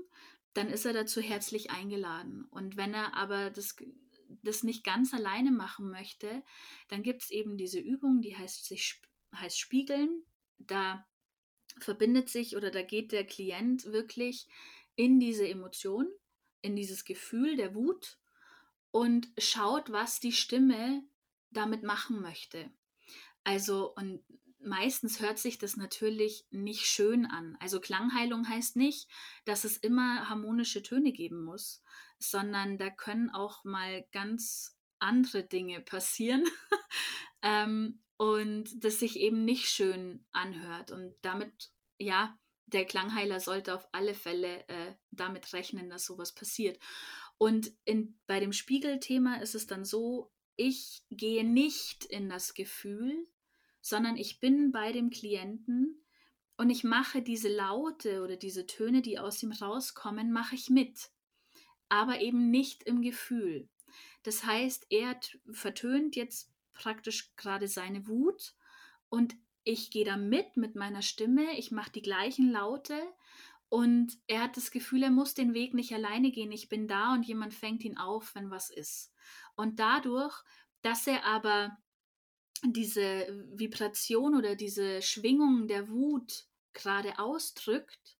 dann 0.55 0.69
ist 0.69 0.87
er 0.87 0.95
dazu 0.95 1.21
herzlich 1.21 1.71
eingeladen. 1.71 2.47
Und 2.50 2.78
wenn 2.78 2.95
er 2.95 3.14
aber 3.14 3.50
das 3.50 3.76
das 4.42 4.62
nicht 4.62 4.85
ganz 4.85 5.14
alleine 5.14 5.50
machen 5.50 5.90
möchte, 5.90 6.42
dann 6.88 7.02
gibt 7.02 7.23
es 7.23 7.30
eben 7.30 7.56
diese 7.56 7.78
Übung, 7.80 8.21
die 8.21 8.37
heißt, 8.37 8.64
sich, 8.64 9.00
heißt 9.35 9.59
Spiegeln. 9.59 10.25
Da 10.59 11.06
verbindet 11.78 12.28
sich 12.28 12.56
oder 12.56 12.71
da 12.71 12.83
geht 12.83 13.12
der 13.12 13.26
Klient 13.26 13.85
wirklich 13.87 14.47
in 14.95 15.21
diese 15.21 15.47
Emotion, 15.47 16.09
in 16.62 16.76
dieses 16.76 17.04
Gefühl 17.04 17.56
der 17.56 17.75
Wut 17.75 18.18
und 18.90 19.28
schaut, 19.38 19.92
was 19.92 20.21
die 20.21 20.33
Stimme 20.33 21.04
damit 21.50 21.83
machen 21.83 22.21
möchte. 22.21 22.71
Also, 23.45 23.95
und 23.95 24.23
meistens 24.60 25.20
hört 25.20 25.38
sich 25.38 25.58
das 25.58 25.76
natürlich 25.76 26.46
nicht 26.50 26.86
schön 26.86 27.26
an. 27.26 27.56
Also 27.60 27.80
Klangheilung 27.80 28.48
heißt 28.48 28.76
nicht, 28.76 29.08
dass 29.44 29.64
es 29.64 29.76
immer 29.76 30.28
harmonische 30.28 30.82
Töne 30.82 31.12
geben 31.12 31.44
muss, 31.44 31.82
sondern 32.18 32.78
da 32.78 32.90
können 32.90 33.30
auch 33.30 33.64
mal 33.64 34.06
ganz 34.12 34.76
andere 34.98 35.44
Dinge 35.44 35.80
passieren 35.80 36.44
ähm, 37.42 38.02
und 38.16 38.84
das 38.84 38.98
sich 39.00 39.18
eben 39.18 39.44
nicht 39.44 39.68
schön 39.68 40.25
anhört. 40.32 40.90
Und 40.90 41.14
damit, 41.22 41.70
ja, 41.98 42.38
der 42.66 42.84
Klangheiler 42.84 43.40
sollte 43.40 43.75
auf 43.75 43.86
alle 43.92 44.14
Fälle 44.14 44.66
äh, 44.68 44.94
damit 45.10 45.52
rechnen, 45.52 45.88
dass 45.88 46.06
sowas 46.06 46.34
passiert. 46.34 46.78
Und 47.38 47.72
in, 47.84 48.18
bei 48.26 48.40
dem 48.40 48.52
Spiegelthema 48.52 49.36
ist 49.36 49.54
es 49.54 49.66
dann 49.66 49.84
so, 49.84 50.32
ich 50.56 51.02
gehe 51.10 51.44
nicht 51.44 52.06
in 52.06 52.28
das 52.28 52.54
Gefühl, 52.54 53.28
sondern 53.87 54.16
ich 54.16 54.40
bin 54.40 54.73
bei 54.73 54.93
dem 54.93 55.11
Klienten 55.11 56.05
und 56.57 56.71
ich 56.71 56.83
mache 56.83 57.23
diese 57.23 57.55
Laute 57.55 58.23
oder 58.23 58.37
diese 58.37 58.66
Töne, 58.66 59.02
die 59.02 59.19
aus 59.19 59.43
ihm 59.43 59.52
rauskommen, 59.52 60.33
mache 60.33 60.55
ich 60.57 60.71
mit 60.71 61.11
aber 61.88 62.21
eben 62.21 62.50
nicht 62.50 62.83
im 62.83 63.02
Gefühl. 63.02 63.69
Das 64.23 64.45
heißt, 64.45 64.87
er 64.90 65.19
vertönt 65.52 66.16
jetzt 66.16 66.52
praktisch 66.73 67.35
gerade 67.37 67.69
seine 67.69 68.07
Wut 68.09 68.55
und 69.09 69.37
ich 69.62 69.90
gehe 69.90 70.05
da 70.05 70.16
mit 70.16 70.57
mit 70.57 70.75
meiner 70.75 71.02
Stimme, 71.02 71.57
ich 71.57 71.71
mache 71.71 71.93
die 71.93 72.02
gleichen 72.02 72.50
Laute 72.50 73.00
und 73.69 74.19
er 74.26 74.43
hat 74.43 74.57
das 74.57 74.71
Gefühl, 74.73 75.05
er 75.05 75.11
muss 75.11 75.35
den 75.35 75.55
Weg 75.55 75.75
nicht 75.75 75.93
alleine 75.93 76.31
gehen. 76.31 76.52
Ich 76.52 76.69
bin 76.69 76.87
da 76.87 77.14
und 77.14 77.25
jemand 77.25 77.55
fängt 77.55 77.85
ihn 77.85 77.99
auf, 77.99 78.35
wenn 78.35 78.50
was 78.50 78.71
ist. 78.71 79.12
Und 79.55 79.81
dadurch, 79.81 80.45
dass 80.83 81.07
er 81.07 81.25
aber 81.25 81.76
diese 82.64 83.26
Vibration 83.54 84.36
oder 84.36 84.54
diese 84.56 85.02
Schwingung 85.02 85.68
der 85.68 85.88
Wut 85.88 86.44
gerade 86.72 87.18
ausdrückt, 87.18 88.16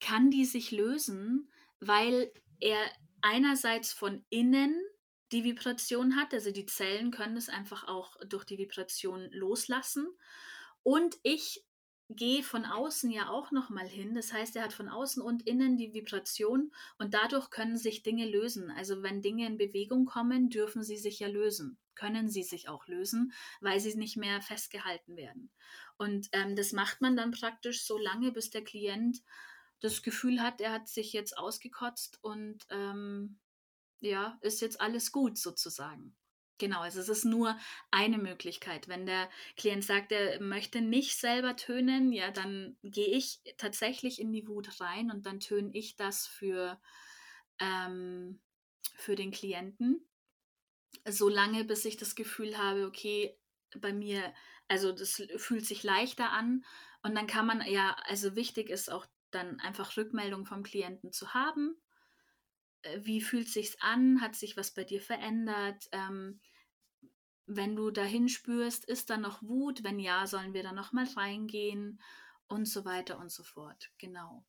kann 0.00 0.30
die 0.30 0.44
sich 0.44 0.70
lösen, 0.70 1.50
weil 1.80 2.32
er 2.60 2.78
einerseits 3.20 3.92
von 3.92 4.24
innen 4.30 4.74
die 5.32 5.44
Vibration 5.44 6.16
hat, 6.16 6.34
also 6.34 6.50
die 6.50 6.66
Zellen 6.66 7.10
können 7.10 7.36
es 7.36 7.48
einfach 7.48 7.88
auch 7.88 8.16
durch 8.26 8.44
die 8.44 8.58
Vibration 8.58 9.30
loslassen. 9.32 10.06
Und 10.82 11.16
ich 11.22 11.64
gehe 12.16 12.42
von 12.42 12.64
außen 12.64 13.10
ja 13.10 13.28
auch 13.28 13.50
noch 13.50 13.70
mal 13.70 13.86
hin. 13.86 14.14
Das 14.14 14.32
heißt, 14.32 14.56
er 14.56 14.64
hat 14.64 14.72
von 14.72 14.88
außen 14.88 15.22
und 15.22 15.46
innen 15.46 15.76
die 15.76 15.92
Vibration 15.92 16.72
und 16.98 17.14
dadurch 17.14 17.50
können 17.50 17.76
sich 17.76 18.02
Dinge 18.02 18.28
lösen. 18.28 18.70
Also 18.70 19.02
wenn 19.02 19.22
Dinge 19.22 19.46
in 19.46 19.58
Bewegung 19.58 20.04
kommen, 20.06 20.50
dürfen 20.50 20.82
sie 20.82 20.96
sich 20.96 21.18
ja 21.18 21.28
lösen, 21.28 21.78
können 21.94 22.28
sie 22.28 22.42
sich 22.42 22.68
auch 22.68 22.86
lösen, 22.86 23.32
weil 23.60 23.80
sie 23.80 23.96
nicht 23.96 24.16
mehr 24.16 24.40
festgehalten 24.42 25.16
werden. 25.16 25.50
Und 25.96 26.28
ähm, 26.32 26.56
das 26.56 26.72
macht 26.72 27.00
man 27.00 27.16
dann 27.16 27.30
praktisch 27.32 27.84
so 27.84 27.98
lange, 27.98 28.32
bis 28.32 28.50
der 28.50 28.64
Klient 28.64 29.22
das 29.82 30.02
Gefühl 30.02 30.40
hat, 30.40 30.60
er 30.60 30.72
hat 30.72 30.88
sich 30.88 31.12
jetzt 31.12 31.36
ausgekotzt 31.36 32.18
und 32.22 32.64
ähm, 32.70 33.40
ja, 34.00 34.38
ist 34.40 34.60
jetzt 34.60 34.80
alles 34.80 35.12
gut 35.12 35.36
sozusagen. 35.36 36.16
Genau, 36.58 36.80
also 36.80 37.00
es 37.00 37.08
ist 37.08 37.24
nur 37.24 37.56
eine 37.90 38.18
Möglichkeit. 38.18 38.86
Wenn 38.88 39.06
der 39.06 39.28
Klient 39.56 39.84
sagt, 39.84 40.12
er 40.12 40.40
möchte 40.40 40.80
nicht 40.80 41.16
selber 41.18 41.56
tönen, 41.56 42.12
ja, 42.12 42.30
dann 42.30 42.76
gehe 42.82 43.08
ich 43.08 43.40
tatsächlich 43.56 44.20
in 44.20 44.32
die 44.32 44.46
Wut 44.46 44.80
rein 44.80 45.10
und 45.10 45.26
dann 45.26 45.40
töne 45.40 45.70
ich 45.72 45.96
das 45.96 46.26
für, 46.26 46.80
ähm, 47.58 48.40
für 48.96 49.16
den 49.16 49.32
Klienten. 49.32 50.06
Solange 51.08 51.64
bis 51.64 51.84
ich 51.84 51.96
das 51.96 52.14
Gefühl 52.14 52.58
habe, 52.58 52.86
okay, 52.86 53.36
bei 53.76 53.92
mir, 53.92 54.32
also 54.68 54.92
das 54.92 55.22
fühlt 55.36 55.66
sich 55.66 55.82
leichter 55.82 56.30
an. 56.30 56.64
Und 57.02 57.14
dann 57.16 57.26
kann 57.26 57.46
man 57.46 57.66
ja, 57.66 57.96
also 58.04 58.36
wichtig 58.36 58.70
ist 58.70 58.90
auch 58.90 59.06
dann 59.30 59.58
einfach 59.60 59.96
Rückmeldung 59.96 60.46
vom 60.46 60.62
Klienten 60.62 61.12
zu 61.12 61.34
haben. 61.34 61.81
Äh, 62.82 63.00
wie 63.02 63.20
fühlt 63.20 63.48
sich's 63.48 63.76
an? 63.80 64.20
Hat 64.20 64.36
sich 64.36 64.56
was 64.56 64.72
bei 64.72 64.84
dir 64.84 65.00
verändert? 65.00 65.88
Ähm, 65.92 66.40
wenn 67.46 67.76
du 67.76 67.90
dahin 67.90 68.28
spürst, 68.28 68.84
ist 68.84 69.10
da 69.10 69.16
noch 69.16 69.42
Wut? 69.42 69.84
Wenn 69.84 69.98
ja, 69.98 70.26
sollen 70.26 70.54
wir 70.54 70.62
da 70.62 70.72
noch 70.72 70.92
mal 70.92 71.06
reingehen 71.16 72.00
und 72.46 72.66
so 72.66 72.84
weiter 72.84 73.18
und 73.18 73.30
so 73.30 73.42
fort. 73.42 73.90
Genau. 73.98 74.44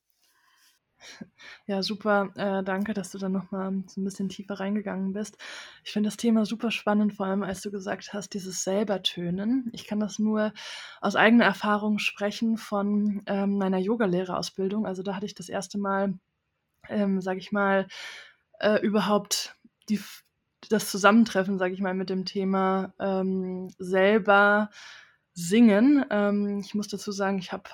Ja, 1.68 1.82
super. 1.84 2.32
Äh, 2.36 2.63
danke, 2.63 2.94
dass 2.94 3.12
du 3.12 3.18
da 3.18 3.30
noch 3.30 3.52
mal 3.52 3.84
so 3.88 4.02
ein 4.02 4.04
bisschen 4.04 4.30
tiefer 4.30 4.60
reingegangen 4.60 5.13
bist. 5.13 5.38
Ich 5.84 5.92
finde 5.92 6.08
das 6.08 6.18
Thema 6.18 6.46
super 6.46 6.72
spannend, 6.72 7.13
vor 7.13 7.25
allem 7.25 7.44
als 7.44 7.62
du 7.62 7.72
gesagt 7.72 8.13
hast, 8.13 8.34
dieses 8.34 8.63
Selbertönen. 8.63 9.70
Ich 9.74 9.86
kann 9.88 10.00
das 10.00 10.20
nur 10.20 10.54
aus 11.02 11.16
eigener 11.16 11.46
Erfahrung 11.46 12.00
sprechen 12.00 12.58
von 12.58 13.22
ähm, 13.25 13.58
meiner 13.58 13.80
Yogalehrerausbildung. 13.80 14.86
Also 14.86 15.04
da 15.04 15.16
hatte 15.16 15.25
ich 15.25 15.36
das 15.36 15.50
erste 15.50 15.78
Mal, 15.78 16.13
ähm, 16.90 17.22
sage 17.22 17.40
ich 17.40 17.52
mal, 17.52 17.88
äh, 18.60 18.80
überhaupt 18.82 19.56
die 19.90 20.00
das 20.70 20.90
Zusammentreffen, 20.90 21.58
sage 21.58 21.74
ich 21.74 21.82
mal, 21.82 21.94
mit 21.94 22.10
dem 22.10 22.25
Thema 22.25 22.94
ähm, 23.00 23.70
selber 23.80 24.70
singen. 25.34 26.06
Ähm, 26.10 26.60
ich 26.60 26.74
muss 26.74 26.88
dazu 26.88 27.12
sagen, 27.12 27.38
ich 27.38 27.52
habe 27.52 27.70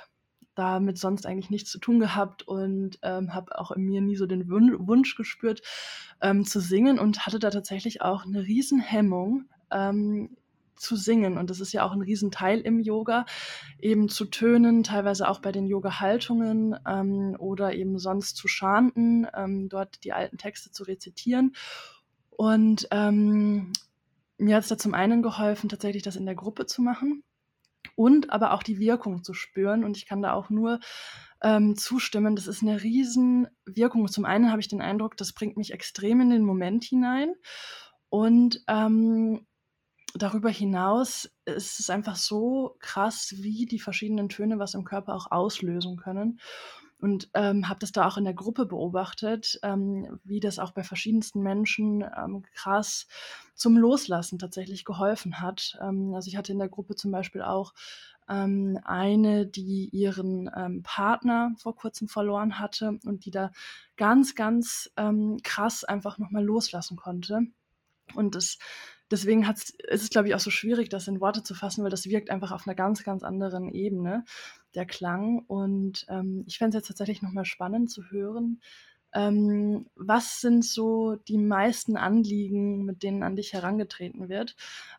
damit 0.55 0.97
sonst 0.97 1.25
eigentlich 1.25 1.49
nichts 1.49 1.71
zu 1.71 1.79
tun 1.79 1.99
gehabt 1.99 2.47
und 2.47 2.99
ähm, 3.03 3.33
habe 3.33 3.57
auch 3.57 3.71
in 3.71 3.83
mir 3.83 4.01
nie 4.01 4.17
so 4.17 4.25
den 4.25 4.49
Wun 4.49 4.87
Wunsch 4.87 5.15
gespürt 5.15 5.61
ähm, 6.21 6.45
zu 6.45 6.59
singen 6.59 6.99
und 6.99 7.25
hatte 7.25 7.39
da 7.39 7.49
tatsächlich 7.49 8.01
auch 8.01 8.25
eine 8.25 8.43
Riesenhemmung 8.43 9.45
ähm, 9.71 10.35
zu 10.79 10.95
singen. 10.95 11.37
Und 11.37 11.49
das 11.49 11.59
ist 11.59 11.73
ja 11.73 11.83
auch 11.83 11.91
ein 11.91 12.01
Riesenteil 12.01 12.59
im 12.61 12.79
Yoga, 12.79 13.25
eben 13.79 14.09
zu 14.09 14.25
tönen, 14.25 14.83
teilweise 14.83 15.27
auch 15.27 15.39
bei 15.39 15.51
den 15.51 15.67
Yoga-Haltungen 15.67 16.75
ähm, 16.87 17.35
oder 17.39 17.73
eben 17.73 17.99
sonst 17.99 18.35
zu 18.35 18.47
chanten, 18.47 19.27
ähm, 19.35 19.69
dort 19.69 20.03
die 20.03 20.13
alten 20.13 20.37
Texte 20.37 20.71
zu 20.71 20.83
rezitieren. 20.83 21.55
Und 22.29 22.87
ähm, 22.91 23.73
mir 24.37 24.55
hat 24.55 24.63
es 24.63 24.69
da 24.69 24.77
zum 24.77 24.93
einen 24.93 25.21
geholfen, 25.21 25.69
tatsächlich 25.69 26.03
das 26.03 26.15
in 26.15 26.25
der 26.25 26.35
Gruppe 26.35 26.65
zu 26.65 26.81
machen 26.81 27.23
und 27.95 28.29
aber 28.29 28.53
auch 28.53 28.63
die 28.63 28.79
Wirkung 28.79 29.23
zu 29.23 29.33
spüren. 29.33 29.83
Und 29.83 29.97
ich 29.97 30.05
kann 30.05 30.21
da 30.21 30.33
auch 30.33 30.49
nur 30.49 30.79
ähm, 31.41 31.75
zustimmen. 31.75 32.35
Das 32.35 32.47
ist 32.47 32.61
eine 32.61 32.81
Riesenwirkung. 32.81 34.07
Zum 34.07 34.25
einen 34.25 34.51
habe 34.51 34.61
ich 34.61 34.67
den 34.67 34.81
Eindruck, 34.81 35.17
das 35.17 35.33
bringt 35.33 35.57
mich 35.57 35.73
extrem 35.73 36.21
in 36.21 36.29
den 36.29 36.43
Moment 36.43 36.83
hinein. 36.83 37.33
Und 38.09 38.63
ähm, 38.67 39.45
darüber 40.15 40.49
hinaus 40.49 41.29
ist 41.45 41.79
es 41.79 41.89
einfach 41.89 42.15
so 42.15 42.75
krass, 42.79 43.33
wie 43.37 43.65
die 43.65 43.79
verschiedenen 43.79 44.29
Töne 44.29 44.59
was 44.59 44.73
im 44.73 44.83
Körper 44.83 45.15
auch 45.15 45.31
auslösen 45.31 45.97
können 45.97 46.39
und 47.01 47.29
ähm, 47.33 47.69
habe 47.69 47.79
das 47.79 47.91
da 47.91 48.07
auch 48.07 48.17
in 48.17 48.25
der 48.25 48.33
Gruppe 48.33 48.65
beobachtet, 48.65 49.59
ähm, 49.63 50.19
wie 50.23 50.39
das 50.39 50.59
auch 50.59 50.71
bei 50.71 50.83
verschiedensten 50.83 51.41
Menschen 51.41 52.01
ähm, 52.01 52.43
krass 52.53 53.07
zum 53.55 53.77
Loslassen 53.77 54.37
tatsächlich 54.37 54.83
geholfen 54.83 55.39
hat. 55.39 55.77
Ähm, 55.81 56.13
also 56.13 56.27
ich 56.27 56.35
hatte 56.35 56.51
in 56.51 56.59
der 56.59 56.67
Gruppe 56.67 56.95
zum 56.95 57.11
Beispiel 57.11 57.41
auch 57.41 57.73
ähm, 58.27 58.79
eine, 58.83 59.47
die 59.47 59.89
ihren 59.93 60.49
ähm, 60.55 60.83
Partner 60.83 61.53
vor 61.57 61.75
kurzem 61.75 62.09
verloren 62.09 62.59
hatte 62.59 62.99
und 63.05 63.25
die 63.25 63.31
da 63.31 63.51
ganz, 63.95 64.35
ganz 64.35 64.91
krass 65.43 65.83
einfach 65.83 66.17
nochmal 66.17 66.43
loslassen 66.43 66.95
konnte. 66.95 67.41
Und 68.15 68.35
das 68.35 68.57
deswegen 69.11 69.47
hat's, 69.47 69.71
ist 69.71 70.03
es, 70.03 70.09
glaube 70.09 70.27
ich, 70.27 70.35
auch 70.35 70.39
so 70.39 70.51
schwierig, 70.51 70.89
das 70.89 71.07
in 71.07 71.21
Worte 71.21 71.43
zu 71.43 71.53
fassen, 71.53 71.83
weil 71.83 71.91
das 71.91 72.05
wirkt 72.05 72.29
einfach 72.29 72.51
auf 72.51 72.67
einer 72.67 72.75
ganz, 72.75 73.03
ganz 73.03 73.23
anderen 73.23 73.69
Ebene, 73.69 74.25
der 74.75 74.85
Klang. 74.85 75.39
Und 75.47 76.05
ähm, 76.09 76.43
ich 76.47 76.57
fände 76.57 76.77
es 76.77 76.81
jetzt 76.81 76.87
tatsächlich 76.87 77.21
nochmal 77.21 77.45
spannend 77.45 77.91
zu 77.91 78.09
hören, 78.11 78.61
ähm, 79.13 79.87
was 79.95 80.39
sind 80.39 80.63
so 80.63 81.15
die 81.15 81.37
meisten 81.37 81.97
Anliegen, 81.97 82.85
mit 82.85 83.01
denen 83.01 83.23
an 83.23 83.35
dich 83.35 83.53
herangetreten 83.53 84.29
wird? 84.29 84.55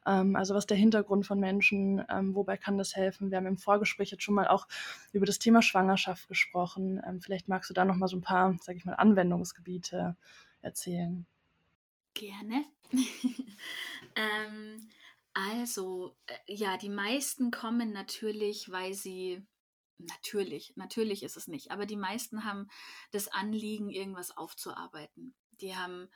Ähm, 0.07 0.35
also 0.37 0.55
was 0.55 0.64
ist 0.64 0.70
der 0.70 0.77
Hintergrund 0.77 1.27
von 1.27 1.38
Menschen? 1.38 2.05
Ähm, 2.09 2.35
wobei 2.35 2.57
kann 2.57 2.79
das 2.79 2.96
helfen? 2.96 3.31
Wir 3.31 3.38
haben 3.38 3.46
im 3.46 3.59
Vorgespräch 3.59 4.11
jetzt 4.11 4.25
schon 4.25 4.35
mal 4.35 4.49
auch 4.49 4.66
über 5.12 5.27
das 5.27 5.38
Thema 5.38 5.62
Schwangerschaft 5.62 6.29
gesprochen. 6.29 7.01
Ähm, 7.07 7.20
vielleicht 7.20 7.49
magst 7.49 7.70
du 7.70 7.75
da 7.75 7.85
noch 7.85 7.96
mal 7.96 8.09
so 8.09 8.16
ein 8.16 8.23
paar, 8.23 8.57
sage 8.61 8.79
ich 8.79 8.85
mal, 8.85 8.94
Anwendungsgebiete 8.94 10.16
erzählen. 10.61 11.27
Gerne. 12.14 12.64
ähm, 14.16 14.88
also, 15.35 16.16
äh, 16.26 16.35
ja, 16.46 16.76
die 16.76 16.88
meisten 16.88 17.50
kommen 17.50 17.92
natürlich, 17.92 18.70
weil 18.70 18.94
sie 18.94 19.46
natürlich, 19.98 20.72
natürlich 20.76 21.22
ist 21.22 21.37
es 21.37 21.46
nicht, 21.46 21.70
aber 21.70 21.87
die 21.87 21.96
meisten 21.96 22.44
haben 22.44 22.68
das 23.12 23.29
Anliegen, 23.29 23.90
irgendwas 23.90 24.37
aufzuarbeiten. 24.37 25.35
Die 25.61 25.76
haben 25.76 26.09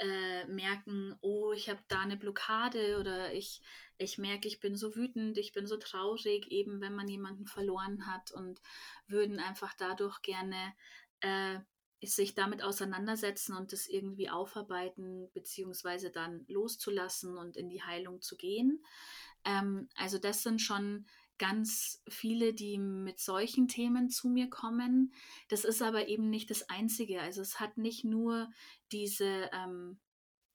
äh, 0.00 0.46
merken, 0.46 1.16
oh, 1.22 1.52
ich 1.52 1.68
habe 1.68 1.82
da 1.88 2.00
eine 2.00 2.16
Blockade 2.16 3.00
oder 3.00 3.32
ich, 3.34 3.60
ich 3.98 4.16
merke, 4.16 4.46
ich 4.46 4.60
bin 4.60 4.76
so 4.76 4.94
wütend, 4.94 5.38
ich 5.38 5.52
bin 5.52 5.66
so 5.66 5.76
traurig, 5.76 6.46
eben 6.52 6.80
wenn 6.80 6.94
man 6.94 7.08
jemanden 7.08 7.46
verloren 7.46 8.06
hat 8.06 8.30
und 8.30 8.60
würden 9.08 9.40
einfach 9.40 9.74
dadurch 9.76 10.22
gerne 10.22 10.72
äh, 11.20 11.58
sich 12.02 12.34
damit 12.34 12.62
auseinandersetzen 12.62 13.56
und 13.56 13.72
das 13.72 13.86
irgendwie 13.86 14.28
aufarbeiten, 14.30 15.30
beziehungsweise 15.32 16.10
dann 16.10 16.44
loszulassen 16.48 17.38
und 17.38 17.56
in 17.56 17.68
die 17.68 17.82
Heilung 17.82 18.20
zu 18.20 18.36
gehen. 18.36 18.84
Ähm, 19.44 19.88
also 19.96 20.18
das 20.18 20.42
sind 20.42 20.60
schon 20.60 21.06
ganz 21.38 22.02
viele, 22.08 22.54
die 22.54 22.78
mit 22.78 23.18
solchen 23.18 23.66
Themen 23.68 24.10
zu 24.10 24.28
mir 24.28 24.48
kommen. 24.48 25.12
Das 25.48 25.64
ist 25.64 25.82
aber 25.82 26.08
eben 26.08 26.30
nicht 26.30 26.50
das 26.50 26.68
Einzige. 26.68 27.20
Also 27.20 27.40
es 27.40 27.58
hat 27.58 27.78
nicht 27.78 28.04
nur 28.04 28.50
diese 28.92 29.50
ähm, 29.52 29.98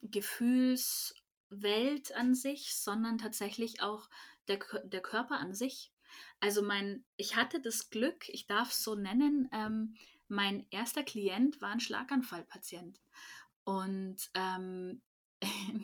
Gefühlswelt 0.01 1.15
an 2.15 2.36
sich, 2.36 2.75
sondern 2.75 3.17
tatsächlich 3.17 3.81
auch 3.81 4.10
der, 4.47 4.60
der 4.83 5.01
Körper 5.01 5.38
an 5.39 5.53
sich. 5.53 5.91
Also 6.39 6.62
mein, 6.62 7.03
ich 7.17 7.36
hatte 7.36 7.60
das 7.60 7.89
Glück, 7.89 8.29
ich 8.29 8.47
darf 8.47 8.71
es 8.71 8.83
so 8.83 8.95
nennen, 8.95 9.49
ähm, 9.51 9.95
mein 10.27 10.65
erster 10.69 11.03
Klient 11.03 11.61
war 11.61 11.71
ein 11.71 11.79
Schlaganfallpatient. 11.79 12.99
Und 13.63 14.17
ähm, 14.33 15.01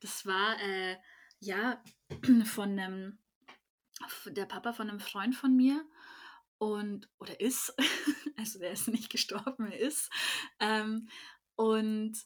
das 0.00 0.26
war 0.26 0.60
äh, 0.60 0.96
ja 1.40 1.82
von 2.44 2.78
einem, 2.78 3.18
der 4.26 4.46
Papa 4.46 4.72
von 4.72 4.88
einem 4.88 5.00
Freund 5.00 5.34
von 5.34 5.54
mir 5.56 5.84
und 6.58 7.08
oder 7.18 7.40
ist, 7.40 7.74
also 8.36 8.58
der 8.58 8.72
ist 8.72 8.88
nicht 8.88 9.10
gestorben, 9.10 9.70
er 9.70 9.78
ist. 9.78 10.10
Ähm, 10.60 11.08
und 11.56 12.16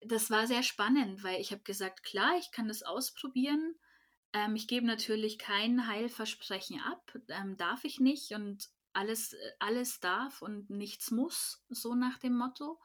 das 0.00 0.30
war 0.30 0.46
sehr 0.46 0.62
spannend, 0.62 1.22
weil 1.22 1.40
ich 1.40 1.52
habe 1.52 1.62
gesagt, 1.62 2.02
klar, 2.02 2.36
ich 2.38 2.50
kann 2.52 2.68
das 2.68 2.82
ausprobieren. 2.82 3.74
Ähm, 4.32 4.56
ich 4.56 4.66
gebe 4.66 4.86
natürlich 4.86 5.38
kein 5.38 5.86
Heilversprechen 5.86 6.80
ab, 6.80 7.12
ähm, 7.28 7.56
darf 7.56 7.84
ich 7.84 8.00
nicht. 8.00 8.32
Und 8.32 8.70
alles, 8.92 9.32
äh, 9.32 9.52
alles 9.58 10.00
darf 10.00 10.42
und 10.42 10.70
nichts 10.70 11.10
muss, 11.10 11.64
so 11.68 11.94
nach 11.94 12.18
dem 12.18 12.36
Motto. 12.36 12.80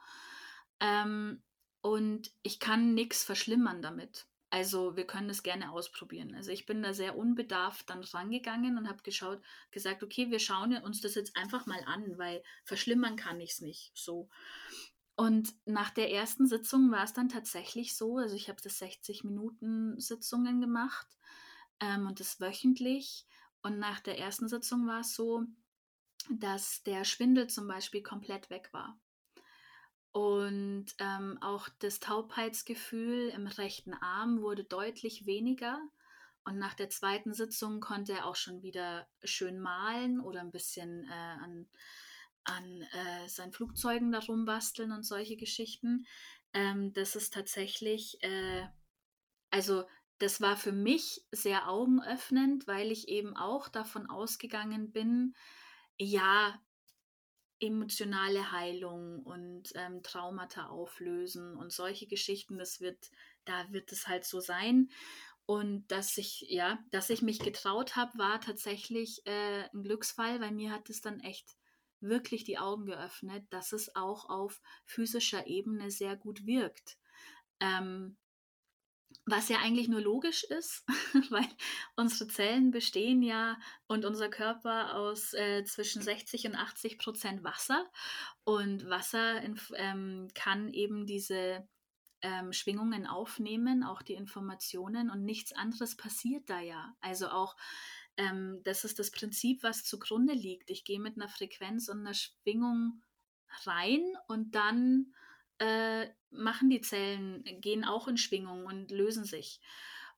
Ähm, 0.80 1.42
und 1.82 2.32
ich 2.42 2.60
kann 2.60 2.94
nichts 2.94 3.24
verschlimmern 3.24 3.82
damit. 3.82 4.28
Also 4.50 4.96
wir 4.96 5.06
können 5.06 5.28
das 5.28 5.44
gerne 5.44 5.72
ausprobieren. 5.72 6.34
Also 6.34 6.52
ich 6.52 6.66
bin 6.66 6.82
da 6.82 6.94
sehr 6.94 7.18
unbedarft 7.18 7.90
dann 7.90 8.04
rangegangen 8.04 8.78
und 8.78 8.88
habe 8.88 9.04
geschaut, 9.04 9.42
gesagt, 9.72 10.02
okay, 10.02 10.32
wir 10.32 10.40
schauen 10.40 10.78
uns 10.78 11.02
das 11.02 11.16
jetzt 11.16 11.36
einfach 11.36 11.66
mal 11.66 11.84
an, 11.86 12.18
weil 12.18 12.42
verschlimmern 12.64 13.18
kann 13.18 13.42
ich 13.42 13.52
es 13.52 13.62
nicht. 13.62 13.92
So. 13.94 14.30
Und 15.16 15.54
nach 15.66 15.90
der 15.90 16.12
ersten 16.12 16.48
Sitzung 16.48 16.92
war 16.92 17.04
es 17.04 17.14
dann 17.14 17.30
tatsächlich 17.30 17.96
so, 17.96 18.18
also 18.18 18.36
ich 18.36 18.50
habe 18.50 18.62
das 18.62 18.80
60 18.80 19.24
Minuten 19.24 20.00
Sitzungen 20.00 20.62
gemacht 20.62 21.08
ähm, 21.80 22.08
und 22.08 22.20
das 22.20 22.40
wöchentlich. 22.40 23.26
Und 23.62 23.80
nach 23.80 24.00
der 24.00 24.20
ersten 24.20 24.48
Sitzung 24.48 24.88
war 24.88 25.02
es 25.02 25.16
so, 25.16 25.44
dass 26.30 26.84
der 26.84 27.04
Schwindel 27.04 27.48
zum 27.48 27.68
Beispiel 27.68 28.02
komplett 28.02 28.50
weg 28.50 28.70
war. 28.72 29.00
Und 30.12 30.86
ähm, 31.00 31.38
auch 31.42 31.68
das 31.80 32.00
Taubheitsgefühl 32.00 33.30
im 33.30 33.48
rechten 33.48 33.94
Arm 33.94 34.42
wurde 34.42 34.64
deutlich 34.64 35.26
weniger. 35.26 35.82
Und 36.46 36.58
nach 36.58 36.74
der 36.74 36.90
zweiten 36.90 37.34
Sitzung 37.34 37.82
konnte 37.82 38.14
er 38.14 38.26
auch 38.26 38.38
schon 38.38 38.62
wieder 38.62 39.08
schön 39.24 39.60
malen 39.60 40.22
oder 40.22 40.40
ein 40.40 40.52
bisschen 40.52 41.04
äh, 41.10 41.12
an, 41.12 41.68
an 42.46 42.82
äh, 42.82 43.28
seinen 43.28 43.52
Flugzeugen 43.52 44.12
darum 44.12 44.46
basteln 44.46 44.92
und 44.92 45.04
solche 45.04 45.36
Geschichten. 45.36 46.06
Ähm, 46.54 46.94
das 46.94 47.18
ist 47.18 47.34
tatsächlich, 47.34 48.18
äh, 48.22 48.68
also 49.50 49.84
das 50.20 50.40
war 50.40 50.56
für 50.56 50.72
mich 50.72 51.26
sehr 51.32 51.68
augenöffnend, 51.68 52.68
weil 52.68 52.92
ich 52.92 53.10
eben 53.10 53.36
auch 53.36 53.68
davon 53.68 54.10
ausgegangen 54.10 54.94
bin, 54.94 55.36
ja, 55.98 56.60
emotionale 57.60 58.52
Heilung 58.52 59.24
und 59.24 59.72
ähm, 59.76 60.04
Traumata 60.04 60.68
auflösen 60.68 61.56
und 61.56 61.72
solche 61.72 62.06
Geschichten, 62.08 62.58
das 62.58 62.82
wird, 62.82 63.10
da 63.46 63.72
wird 63.72 63.92
es 63.92 64.08
halt 64.08 64.26
so 64.26 64.40
sein. 64.40 64.90
Und 65.46 65.88
dass 65.88 66.18
ich, 66.18 66.46
ja, 66.50 66.80
dass 66.92 67.10
ich 67.10 67.22
mich 67.22 67.40
getraut 67.40 67.96
habe, 67.96 68.18
war 68.18 68.42
tatsächlich 68.42 69.26
äh, 69.26 69.70
ein 69.74 69.84
Glücksfall, 69.84 70.42
weil 70.42 70.52
mir 70.52 70.72
hat 70.72 70.90
es 70.90 71.02
dann 71.02 71.20
echt 71.20 71.56
wirklich 72.00 72.44
die 72.44 72.58
Augen 72.58 72.88
geöffnet, 72.88 73.46
dass 73.52 73.72
es 73.72 73.96
auch 73.96 74.30
auf 74.30 74.62
physischer 74.86 75.48
Ebene 75.48 75.92
sehr 75.92 76.16
gut 76.16 76.46
wirkt. 76.46 76.98
Ähm, 77.60 78.18
was 79.26 79.50
ja 79.50 79.58
eigentlich 79.58 79.88
nur 79.88 80.02
logisch 80.02 80.44
ist, 80.44 80.86
weil 81.32 81.48
unsere 81.96 82.30
Zellen 82.30 82.72
bestehen 82.72 83.24
ja 83.24 83.58
und 83.88 84.06
unser 84.06 84.30
Körper 84.30 84.96
aus 84.96 85.34
äh, 85.34 85.64
zwischen 85.64 86.02
60 86.02 86.48
und 86.48 86.56
80 86.56 87.00
Prozent 87.00 87.44
Wasser. 87.44 87.86
Und 88.44 88.88
Wasser 88.90 89.42
ähm, 89.76 90.28
kann 90.36 90.72
eben 90.74 91.08
diese 91.08 91.68
ähm, 92.22 92.54
Schwingungen 92.54 93.08
aufnehmen, 93.08 93.84
auch 93.84 94.04
die 94.04 94.14
Informationen 94.14 95.10
und 95.10 95.26
nichts 95.26 95.54
anderes 95.54 95.98
passiert 95.98 96.50
da 96.50 96.60
ja. 96.60 96.96
Also 97.02 97.30
auch 97.30 97.56
ähm, 98.18 98.62
das 98.64 98.84
ist 98.84 99.00
das 99.00 99.12
Prinzip, 99.12 99.64
was 99.64 99.84
zugrunde 99.84 100.34
liegt. 100.34 100.70
Ich 100.70 100.86
gehe 100.86 101.00
mit 101.00 101.18
einer 101.18 101.30
Frequenz 101.30 101.90
und 101.90 102.02
einer 102.02 102.14
Schwingung 102.14 103.02
rein 103.66 104.04
und 104.28 104.56
dann 104.56 105.14
äh, 105.58 106.08
machen 106.38 106.70
die 106.70 106.82
Zellen, 106.82 107.44
gehen 107.62 107.84
auch 107.84 108.08
in 108.08 108.18
Schwingung 108.18 108.66
und 108.66 108.92
lösen 108.92 109.26
sich. 109.26 109.60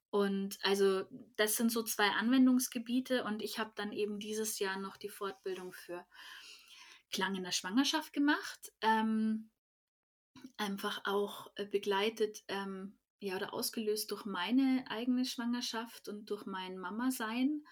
Und 0.09 0.57
also 0.63 1.05
das 1.35 1.57
sind 1.57 1.71
so 1.71 1.83
zwei 1.83 2.09
Anwendungsgebiete 2.11 3.23
und 3.23 3.41
ich 3.41 3.59
habe 3.59 3.71
dann 3.75 3.91
eben 3.91 4.19
dieses 4.19 4.59
Jahr 4.59 4.79
noch 4.79 4.97
die 4.97 5.09
Fortbildung 5.09 5.73
für 5.73 6.05
Klang 7.11 7.35
in 7.35 7.43
der 7.43 7.51
Schwangerschaft 7.51 8.13
gemacht. 8.13 8.71
Ähm, 8.81 9.49
einfach 10.55 11.01
auch 11.05 11.51
äh, 11.55 11.65
begleitet 11.65 12.43
ähm, 12.47 12.97
ja 13.19 13.35
oder 13.35 13.53
ausgelöst 13.53 14.11
durch 14.11 14.25
meine 14.25 14.85
eigene 14.89 15.25
Schwangerschaft 15.25 16.07
und 16.07 16.29
durch 16.29 16.45
mein 16.45 16.77
Mama-Sein 16.77 17.63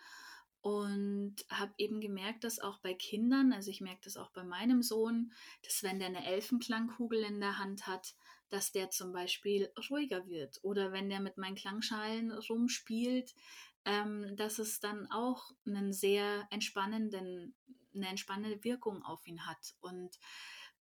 und 0.62 1.36
habe 1.52 1.74
eben 1.78 2.02
gemerkt, 2.02 2.44
dass 2.44 2.60
auch 2.60 2.80
bei 2.80 2.96
Kindern, 2.96 3.54
also 3.54 3.70
ich 3.70 3.82
merke 3.82 4.02
das 4.04 4.18
auch 4.18 4.32
bei 4.32 4.44
meinem 4.44 4.82
Sohn, 4.82 5.32
dass 5.64 5.84
wenn 5.84 6.00
der 6.00 6.08
eine 6.08 6.26
Elfenklangkugel 6.26 7.22
in 7.22 7.40
der 7.40 7.60
Hand 7.60 7.86
hat, 7.86 8.16
dass 8.56 8.72
der 8.72 8.90
zum 8.90 9.12
Beispiel 9.12 9.70
ruhiger 9.90 10.28
wird 10.28 10.60
oder 10.64 10.94
wenn 10.94 11.10
der 11.10 11.20
mit 11.20 11.38
meinen 11.38 11.56
Klangschalen 11.56 12.32
rumspielt, 12.32 13.36
ähm, 13.84 14.34
dass 14.38 14.60
es 14.60 14.80
dann 14.80 15.12
auch 15.12 15.52
einen 15.68 15.92
sehr 15.92 16.48
entspannenden, 16.52 17.54
eine 17.94 18.08
entspannende 18.08 18.64
Wirkung 18.64 19.04
auf 19.04 19.28
ihn 19.28 19.46
hat. 19.46 19.76
Und 19.82 20.18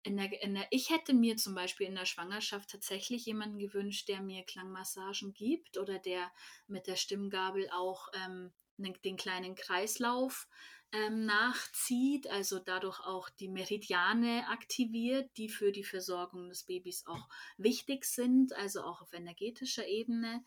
in 0.04 0.18
der, 0.18 0.44
in 0.44 0.54
der, 0.54 0.68
ich 0.70 0.92
hätte 0.92 1.16
mir 1.16 1.36
zum 1.36 1.56
Beispiel 1.56 1.88
in 1.88 1.96
der 1.96 2.06
Schwangerschaft 2.06 2.70
tatsächlich 2.70 3.26
jemanden 3.26 3.58
gewünscht, 3.58 4.08
der 4.08 4.22
mir 4.22 4.44
Klangmassagen 4.44 5.34
gibt 5.34 5.80
oder 5.80 5.98
der 5.98 6.32
mit 6.68 6.86
der 6.86 6.96
Stimmgabel 6.96 7.72
auch 7.72 8.08
ähm, 8.24 8.54
den 8.78 9.18
kleinen 9.18 9.56
Kreislauf 9.56 10.48
ähm, 10.94 11.26
nachzieht, 11.26 12.30
also 12.30 12.60
dadurch 12.60 13.00
auch 13.00 13.30
die 13.30 13.50
Meridiane 13.50 14.48
aktiviert, 14.50 15.32
die 15.38 15.50
für 15.50 15.72
die 15.72 15.84
Versorgung 15.84 16.50
des 16.50 16.64
Babys 16.64 17.06
auch 17.08 17.28
wichtig 17.58 18.06
sind, 18.06 18.54
also 18.54 18.84
auch 18.84 19.02
auf 19.02 19.14
energetischer 19.14 19.88
Ebene. 19.88 20.44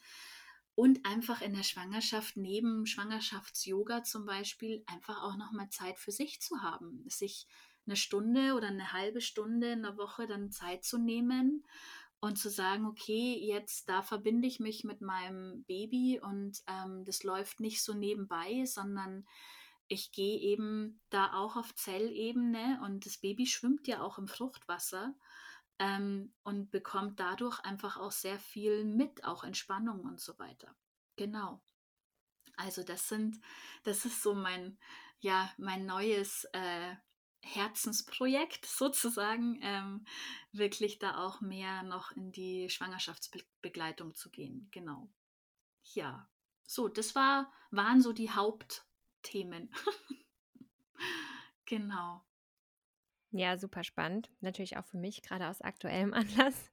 Und 0.77 1.05
einfach 1.07 1.41
in 1.41 1.55
der 1.55 1.63
Schwangerschaft, 1.63 2.37
neben 2.37 2.87
Schwangerschafts-Yoga 2.87 4.05
zum 4.05 4.27
Beispiel, 4.27 4.85
einfach 4.87 5.23
auch 5.23 5.37
nochmal 5.37 5.71
Zeit 5.71 5.99
für 5.99 6.13
sich 6.13 6.41
zu 6.41 6.63
haben, 6.63 7.03
sich 7.09 7.47
eine 7.87 7.97
Stunde 7.97 8.55
oder 8.55 8.69
eine 8.69 8.93
halbe 8.93 9.21
Stunde 9.21 9.73
in 9.73 9.83
der 9.83 9.97
Woche 9.97 10.27
dann 10.27 10.53
Zeit 10.53 10.85
zu 10.85 10.99
nehmen 10.99 11.65
und 12.21 12.37
zu 12.37 12.51
sagen, 12.51 12.87
okay, 12.87 13.39
jetzt 13.41 13.89
da 13.89 14.03
verbinde 14.03 14.47
ich 14.47 14.61
mich 14.61 14.85
mit 14.85 15.01
meinem 15.01 15.65
Baby 15.65 16.21
und 16.21 16.63
ähm, 16.67 17.05
das 17.05 17.23
läuft 17.23 17.61
nicht 17.61 17.83
so 17.83 17.95
nebenbei, 17.95 18.65
sondern 18.67 19.27
ich 19.88 20.12
gehe 20.12 20.38
eben 20.38 21.01
da 21.11 21.35
auch 21.35 21.57
auf 21.57 21.75
Zellebene 21.75 22.81
und 22.85 23.07
das 23.07 23.18
Baby 23.18 23.46
schwimmt 23.46 23.87
ja 23.87 24.03
auch 24.03 24.18
im 24.18 24.29
Fruchtwasser 24.29 25.14
ähm, 25.79 26.35
und 26.42 26.70
bekommt 26.70 27.20
dadurch 27.20 27.61
einfach 27.61 27.96
auch 27.96 28.12
sehr 28.12 28.38
viel 28.38 28.85
mit, 28.85 29.25
auch 29.25 29.44
Entspannung 29.44 30.01
und 30.01 30.20
so 30.20 30.38
weiter. 30.38 30.75
Genau. 31.16 31.62
Also 32.57 32.83
das 32.83 33.09
sind, 33.09 33.40
das 33.85 34.05
ist 34.05 34.22
so 34.22 34.35
mein, 34.35 34.79
ja, 35.20 35.53
mein 35.59 35.87
neues 35.87 36.44
äh, 36.53 36.96
Herzensprojekt 37.42 38.66
sozusagen, 38.66 39.61
ähm, 39.62 40.07
wirklich 40.53 40.99
da 40.99 41.18
auch 41.18 41.40
mehr 41.40 41.83
noch 41.83 42.11
in 42.12 42.33
die 42.33 42.70
Schwangerschaftsbegleitung 42.70 44.14
zu 44.14 44.31
gehen. 44.31 44.68
Genau. 44.72 45.09
Ja, 45.94 46.29
so, 46.64 46.88
das 46.88 47.14
war, 47.14 47.53
waren 47.70 48.01
so 48.01 48.12
die 48.12 48.33
Hauptthemen. 49.27 49.71
genau. 51.67 52.23
Ja, 53.33 53.59
super 53.59 53.85
spannend. 53.85 54.31
Natürlich 54.41 54.77
auch 54.77 54.85
für 54.85 54.99
mich, 54.99 55.23
gerade 55.23 55.49
aus 55.49 55.61
aktuellem 55.61 56.15
Anlass. 56.15 56.71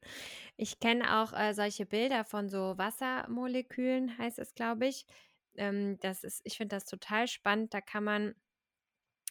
Ich 0.56 0.80
kenne 0.80 1.22
auch 1.22 1.34
äh, 1.34 1.54
solche 1.54 1.86
Bilder 1.86 2.24
von 2.24 2.50
so 2.50 2.78
Wassermolekülen, 2.78 4.18
heißt 4.18 4.39
es, 4.39 4.54
glaube 4.54 4.88
ich. 4.88 5.06
Ähm, 5.56 5.98
das 6.00 6.24
ist, 6.24 6.42
ich 6.44 6.58
finde 6.58 6.76
das 6.76 6.86
total 6.86 7.28
spannend. 7.28 7.74
Da 7.74 7.82
kann 7.82 8.04
man 8.04 8.36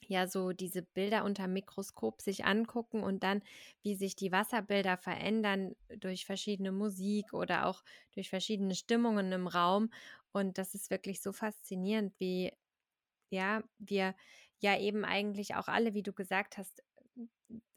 ja 0.09 0.27
so 0.27 0.53
diese 0.53 0.83
Bilder 0.83 1.25
unter 1.25 1.47
Mikroskop 1.47 2.21
sich 2.21 2.45
angucken 2.45 3.05
und 3.05 3.23
dann, 3.23 3.41
wie 3.83 3.95
sich 3.95 4.17
die 4.17 4.33
Wasserbilder 4.33 4.97
verändern 4.97 5.77
durch 5.97 6.27
verschiedene 6.27 6.73
Musik 6.73 7.33
oder 7.33 7.67
auch 7.67 7.85
durch 8.13 8.29
verschiedene 8.29 8.75
Stimmungen 8.75 9.31
im 9.31 9.47
Raum. 9.47 9.91
Und 10.33 10.59
das 10.59 10.75
ist 10.75 10.91
wirklich 10.91 11.23
so 11.23 11.33
faszinierend, 11.33 12.15
wie 12.19 12.53
ja, 13.33 13.63
wir 13.79 14.15
ja 14.59 14.79
eben 14.79 15.05
eigentlich 15.05 15.55
auch 15.55 15.69
alle, 15.69 15.95
wie 15.95 16.03
du 16.03 16.13
gesagt 16.13 16.59
hast, 16.59 16.83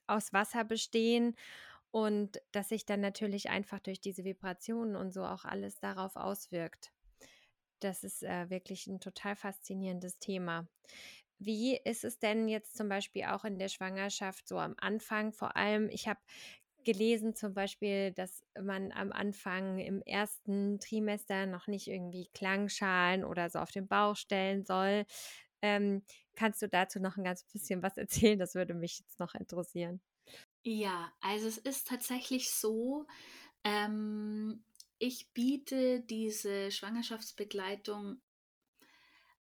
aus 0.08 0.34
Wasser 0.34 0.64
bestehen 0.64 1.36
und 1.92 2.42
dass 2.52 2.70
sich 2.70 2.86
dann 2.86 3.02
natürlich 3.02 3.50
einfach 3.50 3.80
durch 3.80 4.02
diese 4.02 4.24
Vibrationen 4.24 4.96
und 4.96 5.14
so 5.14 5.26
auch 5.26 5.46
alles 5.46 5.80
darauf 5.80 6.16
auswirkt. 6.16 6.92
Das 7.80 8.04
ist 8.04 8.24
äh, 8.24 8.50
wirklich 8.50 8.88
ein 8.88 9.00
total 9.00 9.36
faszinierendes 9.36 10.20
Thema. 10.20 10.68
Wie 11.40 11.78
ist 11.78 12.04
es 12.04 12.20
denn 12.20 12.48
jetzt 12.48 12.78
zum 12.78 12.88
Beispiel 12.88 13.26
auch 13.26 13.44
in 13.44 13.60
der 13.60 13.68
Schwangerschaft 13.68 14.48
so 14.48 14.58
am 14.58 14.76
Anfang? 14.78 15.34
Vor 15.34 15.58
allem, 15.58 15.90
ich 15.90 16.08
habe 16.08 16.20
gelesen 16.86 17.36
zum 17.36 17.54
Beispiel, 17.54 18.12
dass 18.12 18.46
man 18.62 18.92
am 18.94 19.12
Anfang 19.12 19.80
im 19.80 20.02
ersten 20.04 20.80
Trimester 20.80 21.46
noch 21.46 21.68
nicht 21.68 21.88
irgendwie 21.88 22.30
Klangschalen 22.34 23.26
oder 23.26 23.50
so 23.50 23.60
auf 23.60 23.72
den 23.72 23.88
Bauch 23.88 24.16
stellen 24.16 24.64
soll. 24.64 25.06
Ähm, 25.66 26.04
kannst 26.36 26.62
du 26.62 26.70
dazu 26.70 27.00
noch 27.00 27.18
ein 27.18 27.24
ganz 27.24 27.44
bisschen 27.46 27.82
was 27.82 27.98
erzählen? 27.98 28.38
Das 28.38 28.54
würde 28.54 28.76
mich 28.76 29.00
jetzt 29.00 29.20
noch 29.20 29.34
interessieren. 29.34 30.00
Ja, 30.62 31.12
also 31.22 31.48
es 31.48 31.58
ist 31.58 31.88
tatsächlich 31.88 32.52
so, 32.52 33.08
ähm, 33.64 34.64
ich 35.00 35.32
biete 35.34 36.02
diese 36.02 36.72
Schwangerschaftsbegleitung 36.72 38.22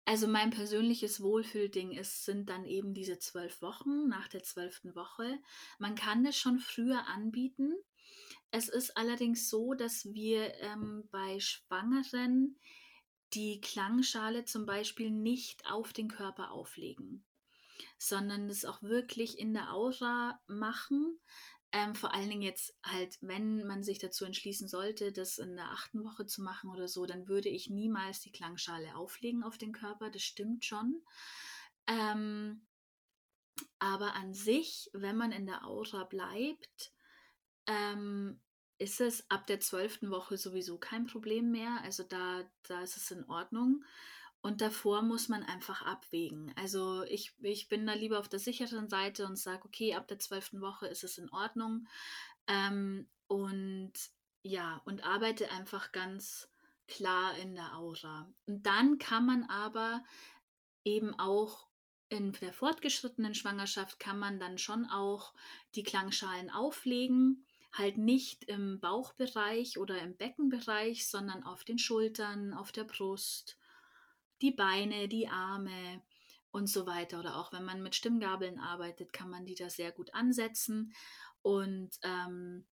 also 0.06 0.28
mein 0.28 0.50
persönliches 0.50 1.22
Wohlfühlding 1.22 1.92
ist, 1.92 2.24
sind 2.24 2.50
dann 2.50 2.66
eben 2.66 2.92
diese 2.92 3.18
zwölf 3.18 3.62
Wochen 3.62 4.06
nach 4.06 4.28
der 4.28 4.42
zwölften 4.42 4.94
Woche. 4.94 5.38
Man 5.78 5.94
kann 5.94 6.24
das 6.24 6.36
schon 6.36 6.58
früher 6.58 7.06
anbieten. 7.06 7.72
Es 8.50 8.68
ist 8.68 8.96
allerdings 8.98 9.48
so, 9.48 9.72
dass 9.72 10.04
wir 10.12 10.54
ähm, 10.60 11.08
bei 11.10 11.40
Schwangeren 11.40 12.58
die 13.34 13.60
Klangschale 13.60 14.44
zum 14.44 14.66
Beispiel 14.66 15.10
nicht 15.10 15.70
auf 15.70 15.92
den 15.92 16.08
Körper 16.08 16.52
auflegen, 16.52 17.24
sondern 17.98 18.48
es 18.48 18.64
auch 18.64 18.82
wirklich 18.82 19.38
in 19.38 19.54
der 19.54 19.72
Aura 19.72 20.40
machen. 20.46 21.18
Ähm, 21.72 21.94
vor 21.94 22.14
allen 22.14 22.28
Dingen 22.28 22.42
jetzt 22.42 22.76
halt, 22.84 23.18
wenn 23.20 23.66
man 23.66 23.82
sich 23.82 23.98
dazu 23.98 24.24
entschließen 24.24 24.68
sollte, 24.68 25.10
das 25.10 25.38
in 25.38 25.56
der 25.56 25.70
achten 25.72 26.04
Woche 26.04 26.24
zu 26.24 26.42
machen 26.42 26.70
oder 26.70 26.86
so, 26.86 27.04
dann 27.04 27.26
würde 27.26 27.48
ich 27.48 27.68
niemals 27.68 28.20
die 28.20 28.30
Klangschale 28.30 28.94
auflegen 28.94 29.42
auf 29.42 29.58
den 29.58 29.72
Körper. 29.72 30.10
Das 30.10 30.22
stimmt 30.22 30.64
schon. 30.64 31.02
Ähm, 31.88 32.66
aber 33.78 34.14
an 34.14 34.34
sich, 34.34 34.88
wenn 34.92 35.16
man 35.16 35.32
in 35.32 35.46
der 35.46 35.66
Aura 35.66 36.04
bleibt, 36.04 36.92
ähm, 37.66 38.40
ist 38.78 39.00
es 39.00 39.28
ab 39.30 39.46
der 39.46 39.60
zwölften 39.60 40.10
Woche 40.10 40.36
sowieso 40.36 40.78
kein 40.78 41.06
Problem 41.06 41.50
mehr. 41.50 41.80
Also 41.82 42.02
da, 42.02 42.42
da 42.64 42.82
ist 42.82 42.96
es 42.96 43.10
in 43.10 43.24
Ordnung. 43.24 43.84
Und 44.40 44.60
davor 44.60 45.02
muss 45.02 45.28
man 45.28 45.42
einfach 45.42 45.82
abwägen. 45.82 46.52
Also 46.56 47.02
ich, 47.04 47.34
ich 47.40 47.68
bin 47.68 47.86
da 47.86 47.94
lieber 47.94 48.18
auf 48.18 48.28
der 48.28 48.40
sicheren 48.40 48.88
Seite 48.88 49.26
und 49.26 49.36
sage, 49.36 49.64
okay, 49.64 49.94
ab 49.94 50.06
der 50.08 50.18
zwölften 50.18 50.60
Woche 50.60 50.86
ist 50.86 51.02
es 51.02 51.16
in 51.16 51.30
Ordnung. 51.30 51.88
Ähm, 52.46 53.08
und 53.26 53.92
ja, 54.42 54.82
und 54.84 55.02
arbeite 55.02 55.50
einfach 55.50 55.92
ganz 55.92 56.50
klar 56.86 57.36
in 57.38 57.54
der 57.54 57.74
Aura. 57.78 58.30
Und 58.46 58.66
dann 58.66 58.98
kann 58.98 59.24
man 59.24 59.44
aber 59.44 60.04
eben 60.84 61.18
auch 61.18 61.66
in 62.10 62.32
der 62.32 62.52
fortgeschrittenen 62.52 63.34
Schwangerschaft 63.34 63.98
kann 63.98 64.18
man 64.18 64.38
dann 64.38 64.58
schon 64.58 64.84
auch 64.86 65.32
die 65.74 65.82
Klangschalen 65.82 66.50
auflegen 66.50 67.46
halt 67.76 67.98
nicht 67.98 68.44
im 68.44 68.78
Bauchbereich 68.78 69.78
oder 69.78 70.00
im 70.00 70.16
Beckenbereich, 70.16 71.08
sondern 71.08 71.42
auf 71.42 71.64
den 71.64 71.78
Schultern, 71.78 72.54
auf 72.54 72.70
der 72.70 72.84
Brust, 72.84 73.58
die 74.42 74.52
Beine, 74.52 75.08
die 75.08 75.28
Arme 75.28 76.02
und 76.52 76.68
so 76.68 76.86
weiter. 76.86 77.18
Oder 77.18 77.36
auch 77.36 77.52
wenn 77.52 77.64
man 77.64 77.82
mit 77.82 77.96
Stimmgabeln 77.96 78.60
arbeitet, 78.60 79.12
kann 79.12 79.28
man 79.28 79.44
die 79.44 79.56
da 79.56 79.68
sehr 79.68 79.90
gut 79.90 80.14
ansetzen. 80.14 80.94
Und 81.42 81.90
ähm, 82.02 82.64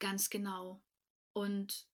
ganz 0.00 0.30
genau. 0.30 0.82
Und 1.32 1.86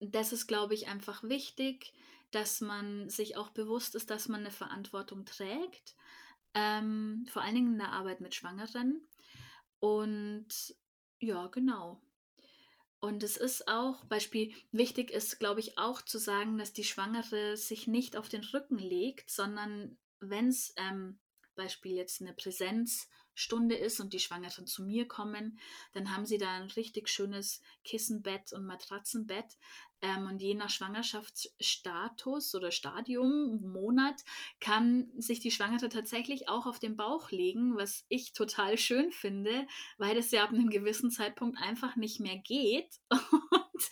das 0.00 0.32
ist, 0.32 0.46
glaube 0.46 0.72
ich, 0.72 0.88
einfach 0.88 1.22
wichtig, 1.24 1.92
dass 2.30 2.62
man 2.62 3.10
sich 3.10 3.36
auch 3.36 3.50
bewusst 3.50 3.94
ist, 3.94 4.08
dass 4.08 4.28
man 4.28 4.40
eine 4.40 4.50
Verantwortung 4.50 5.26
trägt. 5.26 5.94
Ähm, 6.54 7.26
vor 7.28 7.42
allen 7.42 7.54
Dingen 7.54 7.72
in 7.74 7.78
der 7.78 7.92
Arbeit 7.92 8.22
mit 8.22 8.34
Schwangeren. 8.34 9.06
Und 9.78 10.74
ja, 11.22 11.46
genau. 11.46 12.00
Und 13.00 13.22
es 13.22 13.36
ist 13.36 13.68
auch, 13.68 14.04
Beispiel, 14.04 14.54
wichtig 14.70 15.10
ist, 15.10 15.38
glaube 15.38 15.60
ich, 15.60 15.78
auch 15.78 16.02
zu 16.02 16.18
sagen, 16.18 16.58
dass 16.58 16.72
die 16.72 16.84
Schwangere 16.84 17.56
sich 17.56 17.86
nicht 17.86 18.16
auf 18.16 18.28
den 18.28 18.44
Rücken 18.44 18.78
legt, 18.78 19.30
sondern 19.30 19.98
wenn 20.20 20.48
es, 20.48 20.74
ähm, 20.76 21.18
Beispiel 21.54 21.92
jetzt 21.92 22.20
eine 22.20 22.32
Präsenzstunde 23.32 23.74
ist 23.74 24.00
und 24.00 24.12
die 24.12 24.18
Schwangeren 24.18 24.66
zu 24.66 24.82
mir 24.82 25.06
kommen, 25.06 25.58
dann 25.92 26.14
haben 26.14 26.26
sie 26.26 26.38
da 26.38 26.50
ein 26.52 26.70
richtig 26.70 27.08
schönes 27.08 27.60
Kissenbett 27.84 28.52
und 28.52 28.66
Matratzenbett. 28.66 29.56
Ähm, 30.02 30.26
und 30.26 30.42
je 30.42 30.54
nach 30.54 30.68
Schwangerschaftsstatus 30.68 32.56
oder 32.56 32.72
Stadium, 32.72 33.60
Monat, 33.62 34.20
kann 34.58 35.08
sich 35.16 35.38
die 35.38 35.52
Schwangere 35.52 35.88
tatsächlich 35.88 36.48
auch 36.48 36.66
auf 36.66 36.80
den 36.80 36.96
Bauch 36.96 37.30
legen, 37.30 37.76
was 37.76 38.04
ich 38.08 38.32
total 38.32 38.76
schön 38.78 39.12
finde, 39.12 39.66
weil 39.98 40.16
es 40.18 40.32
ja 40.32 40.42
ab 40.42 40.50
einem 40.50 40.70
gewissen 40.70 41.12
Zeitpunkt 41.12 41.58
einfach 41.58 41.94
nicht 41.94 42.18
mehr 42.18 42.36
geht. 42.36 42.90
Und 43.72 43.90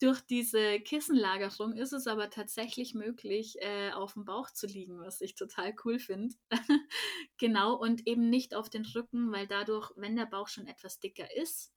durch 0.00 0.20
diese 0.20 0.80
Kissenlagerung 0.80 1.74
ist 1.74 1.92
es 1.92 2.06
aber 2.06 2.30
tatsächlich 2.30 2.94
möglich, 2.94 3.56
äh, 3.60 3.90
auf 3.92 4.14
dem 4.14 4.24
Bauch 4.24 4.50
zu 4.50 4.66
liegen, 4.66 5.00
was 5.00 5.20
ich 5.20 5.34
total 5.34 5.74
cool 5.84 5.98
finde. 5.98 6.34
genau, 7.38 7.74
und 7.74 8.06
eben 8.06 8.30
nicht 8.30 8.54
auf 8.54 8.69
den 8.70 8.86
Rücken, 8.86 9.32
weil 9.32 9.46
dadurch, 9.46 9.92
wenn 9.96 10.16
der 10.16 10.26
Bauch 10.26 10.48
schon 10.48 10.66
etwas 10.66 11.00
dicker 11.00 11.36
ist, 11.36 11.72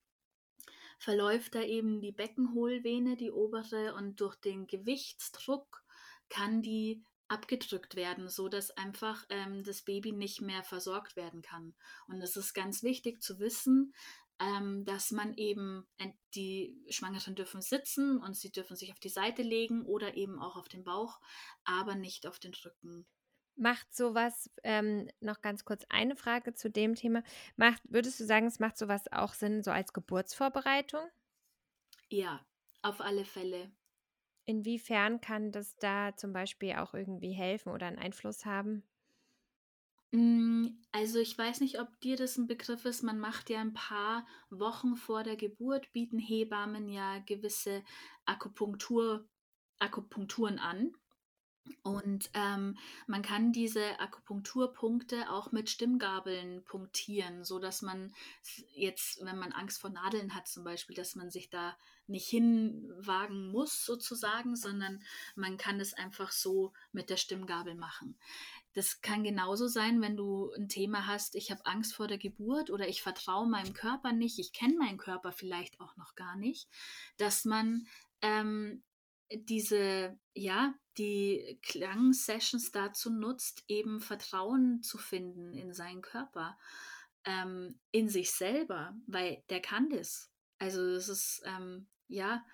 verläuft 0.99 1.55
da 1.55 1.61
eben 1.61 2.01
die 2.01 2.11
Beckenhohlvene, 2.11 3.17
die 3.17 3.31
obere, 3.31 3.93
und 3.95 4.19
durch 4.21 4.35
den 4.35 4.67
Gewichtsdruck 4.67 5.83
kann 6.29 6.61
die 6.61 7.03
abgedrückt 7.27 7.95
werden, 7.95 8.29
so 8.29 8.47
dass 8.47 8.71
einfach 8.71 9.25
ähm, 9.29 9.63
das 9.63 9.81
Baby 9.81 10.11
nicht 10.11 10.41
mehr 10.41 10.63
versorgt 10.63 11.15
werden 11.15 11.41
kann. 11.41 11.73
Und 12.07 12.21
es 12.21 12.37
ist 12.37 12.53
ganz 12.53 12.83
wichtig 12.83 13.21
zu 13.21 13.39
wissen, 13.39 13.93
ähm, 14.39 14.85
dass 14.85 15.11
man 15.11 15.33
eben 15.35 15.87
die 16.35 16.77
Schwangeren 16.89 17.35
dürfen 17.35 17.61
sitzen 17.61 18.17
und 18.17 18.35
sie 18.35 18.51
dürfen 18.51 18.75
sich 18.75 18.91
auf 18.91 18.99
die 18.99 19.09
Seite 19.09 19.41
legen 19.41 19.83
oder 19.83 20.15
eben 20.15 20.39
auch 20.39 20.55
auf 20.55 20.67
den 20.67 20.83
Bauch, 20.83 21.19
aber 21.63 21.95
nicht 21.95 22.27
auf 22.27 22.39
den 22.39 22.53
Rücken. 22.53 23.05
Macht 23.55 23.93
sowas, 23.95 24.49
ähm, 24.63 25.09
noch 25.19 25.41
ganz 25.41 25.63
kurz 25.65 25.85
eine 25.89 26.15
Frage 26.15 26.53
zu 26.55 26.69
dem 26.71 26.95
Thema. 26.95 27.23
Macht, 27.55 27.81
würdest 27.85 28.19
du 28.19 28.25
sagen, 28.25 28.47
es 28.47 28.59
macht 28.59 28.77
sowas 28.77 29.11
auch 29.11 29.33
Sinn, 29.33 29.63
so 29.63 29.71
als 29.71 29.93
Geburtsvorbereitung? 29.93 31.01
Ja, 32.09 32.45
auf 32.81 33.01
alle 33.01 33.25
Fälle. 33.25 33.73
Inwiefern 34.45 35.19
kann 35.19 35.51
das 35.51 35.75
da 35.79 36.15
zum 36.15 36.31
Beispiel 36.31 36.75
auch 36.75 36.93
irgendwie 36.93 37.33
helfen 37.33 37.73
oder 37.73 37.87
einen 37.87 37.99
Einfluss 37.99 38.45
haben? 38.45 38.83
Hm, 40.13 40.81
also 40.91 41.19
ich 41.19 41.35
weiß 41.37 41.59
nicht, 41.61 41.79
ob 41.79 41.99
dir 42.01 42.15
das 42.17 42.37
ein 42.37 42.47
Begriff 42.47 42.85
ist. 42.85 43.01
Man 43.03 43.19
macht 43.19 43.49
ja 43.49 43.59
ein 43.61 43.73
paar 43.73 44.27
Wochen 44.49 44.95
vor 44.95 45.23
der 45.23 45.35
Geburt, 45.37 45.91
bieten 45.91 46.19
Hebammen 46.19 46.87
ja 46.87 47.19
gewisse 47.19 47.83
Akupunktur, 48.25 49.27
Akupunkturen 49.79 50.59
an. 50.59 50.93
Und 51.81 52.29
ähm, 52.33 52.77
man 53.07 53.21
kann 53.21 53.51
diese 53.51 53.99
Akupunkturpunkte 53.99 55.29
auch 55.29 55.51
mit 55.51 55.69
Stimmgabeln 55.69 56.63
punktieren, 56.65 57.43
so 57.43 57.59
dass 57.59 57.81
man 57.81 58.13
jetzt, 58.73 59.23
wenn 59.23 59.37
man 59.37 59.53
Angst 59.53 59.79
vor 59.79 59.89
Nadeln 59.89 60.35
hat 60.35 60.47
zum 60.47 60.63
Beispiel, 60.63 60.95
dass 60.95 61.15
man 61.15 61.29
sich 61.29 61.49
da 61.49 61.77
nicht 62.07 62.27
hinwagen 62.27 63.49
muss 63.51 63.85
sozusagen, 63.85 64.55
sondern 64.55 65.03
man 65.35 65.57
kann 65.57 65.79
es 65.79 65.93
einfach 65.93 66.31
so 66.31 66.73
mit 66.91 67.09
der 67.09 67.17
Stimmgabel 67.17 67.75
machen. 67.75 68.17
Das 68.73 69.01
kann 69.01 69.23
genauso 69.23 69.67
sein, 69.67 70.01
wenn 70.01 70.17
du 70.17 70.51
ein 70.53 70.67
Thema 70.67 71.05
hast, 71.05 71.35
ich 71.35 71.51
habe 71.51 71.65
Angst 71.65 71.93
vor 71.93 72.07
der 72.07 72.17
Geburt 72.17 72.71
oder 72.71 72.87
ich 72.87 73.01
vertraue 73.01 73.47
meinem 73.47 73.73
Körper 73.73 74.11
nicht, 74.11 74.39
ich 74.39 74.51
kenne 74.51 74.77
meinen 74.77 74.97
Körper 74.97 75.31
vielleicht 75.31 75.79
auch 75.79 75.95
noch 75.95 76.15
gar 76.15 76.35
nicht, 76.35 76.67
dass 77.17 77.45
man 77.45 77.87
ähm, 78.21 78.83
diese, 79.35 80.17
ja, 80.33 80.73
die 80.97 81.59
Klangsessions 81.63 82.71
dazu 82.71 83.11
nutzt, 83.11 83.63
eben 83.67 83.99
Vertrauen 83.99 84.81
zu 84.83 84.97
finden 84.97 85.53
in 85.53 85.73
seinen 85.73 86.01
Körper, 86.01 86.57
ähm, 87.25 87.79
in 87.91 88.09
sich 88.09 88.31
selber, 88.31 88.95
weil 89.07 89.43
der 89.49 89.61
kann 89.61 89.89
das. 89.89 90.31
Also 90.59 90.93
das 90.93 91.09
ist, 91.09 91.41
ähm, 91.45 91.87
ja, 92.07 92.45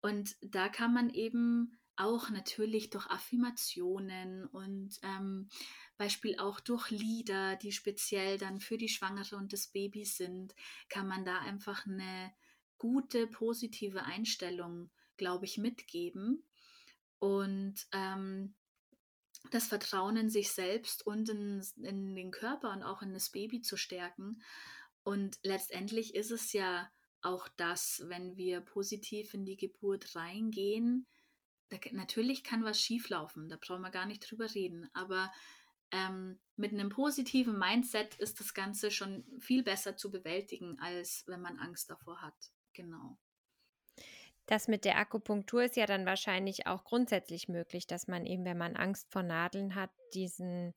und 0.00 0.36
da 0.42 0.68
kann 0.68 0.92
man 0.92 1.10
eben 1.10 1.78
auch 1.96 2.28
natürlich 2.30 2.90
durch 2.90 3.06
Affirmationen 3.06 4.46
und 4.46 4.98
ähm, 5.02 5.48
Beispiel 5.96 6.38
auch 6.38 6.58
durch 6.58 6.90
Lieder, 6.90 7.56
die 7.56 7.70
speziell 7.70 8.36
dann 8.36 8.60
für 8.60 8.76
die 8.76 8.88
Schwangere 8.88 9.36
und 9.36 9.52
das 9.52 9.68
Baby 9.68 10.04
sind, 10.04 10.54
kann 10.88 11.06
man 11.06 11.24
da 11.24 11.38
einfach 11.38 11.86
eine 11.86 12.34
gute, 12.78 13.28
positive 13.28 14.02
Einstellung 14.02 14.90
glaube 15.16 15.44
ich, 15.44 15.58
mitgeben. 15.58 16.44
Und 17.18 17.86
ähm, 17.92 18.54
das 19.50 19.66
Vertrauen 19.66 20.16
in 20.16 20.30
sich 20.30 20.50
selbst 20.50 21.06
und 21.06 21.28
in, 21.28 21.62
in 21.82 22.14
den 22.14 22.30
Körper 22.30 22.72
und 22.72 22.82
auch 22.82 23.02
in 23.02 23.12
das 23.12 23.30
Baby 23.30 23.60
zu 23.60 23.76
stärken. 23.76 24.42
Und 25.02 25.38
letztendlich 25.42 26.14
ist 26.14 26.30
es 26.30 26.52
ja 26.52 26.90
auch 27.22 27.48
das, 27.56 28.02
wenn 28.06 28.36
wir 28.36 28.60
positiv 28.60 29.34
in 29.34 29.44
die 29.44 29.56
Geburt 29.56 30.14
reingehen, 30.14 31.06
da, 31.70 31.78
natürlich 31.92 32.44
kann 32.44 32.64
was 32.64 32.80
schieflaufen, 32.80 33.48
da 33.48 33.56
brauchen 33.56 33.82
wir 33.82 33.90
gar 33.90 34.06
nicht 34.06 34.30
drüber 34.30 34.54
reden. 34.54 34.88
Aber 34.92 35.32
ähm, 35.90 36.38
mit 36.56 36.72
einem 36.72 36.88
positiven 36.88 37.58
Mindset 37.58 38.14
ist 38.16 38.40
das 38.40 38.54
Ganze 38.54 38.90
schon 38.90 39.24
viel 39.40 39.62
besser 39.62 39.96
zu 39.96 40.10
bewältigen, 40.10 40.78
als 40.80 41.24
wenn 41.26 41.40
man 41.40 41.58
Angst 41.58 41.90
davor 41.90 42.20
hat. 42.20 42.34
Genau. 42.72 43.18
Das 44.46 44.68
mit 44.68 44.84
der 44.84 44.98
Akupunktur 44.98 45.64
ist 45.64 45.76
ja 45.76 45.86
dann 45.86 46.04
wahrscheinlich 46.04 46.66
auch 46.66 46.84
grundsätzlich 46.84 47.48
möglich, 47.48 47.86
dass 47.86 48.08
man 48.08 48.26
eben, 48.26 48.44
wenn 48.44 48.58
man 48.58 48.76
Angst 48.76 49.10
vor 49.10 49.22
Nadeln 49.22 49.74
hat, 49.74 49.90
diesen, 50.12 50.74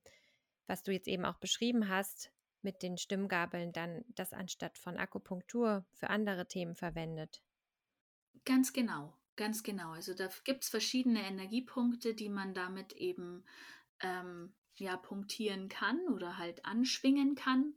was 0.67 0.83
du 0.83 0.91
jetzt 0.91 1.07
eben 1.07 1.25
auch 1.25 1.37
beschrieben 1.37 1.89
hast, 1.89 2.31
mit 2.61 2.81
den 2.81 2.97
Stimmgabeln 2.97 3.73
dann 3.73 4.03
das 4.15 4.33
anstatt 4.33 4.77
von 4.77 4.97
Akupunktur 4.97 5.85
für 5.93 6.09
andere 6.09 6.47
Themen 6.47 6.75
verwendet. 6.75 7.41
Ganz 8.45 8.73
genau, 8.73 9.13
ganz 9.35 9.63
genau. 9.63 9.91
Also 9.91 10.13
da 10.13 10.29
gibt 10.43 10.63
es 10.63 10.69
verschiedene 10.69 11.21
Energiepunkte, 11.23 12.15
die 12.15 12.29
man 12.29 12.53
damit 12.53 12.93
eben 12.93 13.43
ähm, 14.01 14.53
ja 14.75 14.95
punktieren 14.95 15.69
kann 15.69 15.99
oder 16.09 16.37
halt 16.37 16.65
anschwingen 16.65 17.35
kann 17.35 17.73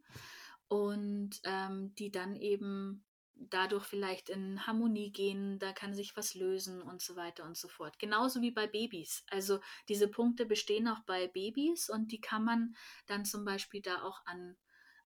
und 0.69 1.41
ähm, 1.45 1.95
die 1.97 2.11
dann 2.11 2.37
eben 2.37 3.05
dadurch 3.41 3.85
vielleicht 3.85 4.29
in 4.29 4.67
Harmonie 4.67 5.11
gehen, 5.13 5.59
da 5.59 5.73
kann 5.73 5.95
sich 5.95 6.17
was 6.17 6.35
lösen 6.35 6.83
und 6.83 7.01
so 7.01 7.17
weiter 7.17 7.45
und 7.45 7.57
so 7.57 7.69
fort. 7.69 7.99
Genauso 7.99 8.43
wie 8.43 8.51
bei 8.51 8.67
Babys. 8.67 9.25
Also 9.29 9.61
diese 9.89 10.09
Punkte 10.09 10.47
bestehen 10.47 10.89
auch 10.89 11.01
bei 11.07 11.29
Babys 11.29 11.89
und 11.89 12.13
die 12.13 12.21
kann 12.21 12.45
man 12.45 12.75
dann 13.07 13.25
zum 13.25 13.45
Beispiel 13.45 13.81
da 13.81 14.03
auch 14.03 14.21
an, 14.27 14.57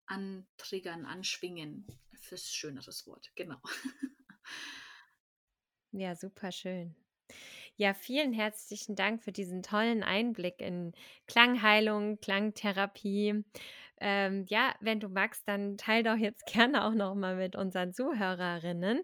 antriggern, 0.06 1.06
anschwingen. 1.06 1.86
Fürs 2.22 2.52
schöneres 2.52 3.06
Wort, 3.08 3.32
genau. 3.36 3.60
Ja, 5.94 6.16
super 6.16 6.54
schön. 6.54 6.96
Ja, 7.76 7.94
vielen 7.94 8.32
herzlichen 8.32 8.96
Dank 8.96 9.24
für 9.24 9.32
diesen 9.32 9.62
tollen 9.62 10.04
Einblick 10.04 10.62
in 10.62 10.94
Klangheilung, 11.28 12.20
Klangtherapie. 12.22 13.44
Ähm, 14.02 14.46
ja, 14.50 14.74
wenn 14.80 15.00
du 15.00 15.10
magst, 15.10 15.48
dann 15.48 15.78
teil 15.78 16.04
doch 16.04 16.18
jetzt 16.18 16.46
gerne 16.52 16.86
auch 16.86 16.94
noch 16.94 17.14
mal 17.16 17.36
mit 17.36 17.56
unseren 17.56 17.94
Zuhörerinnen, 17.94 19.02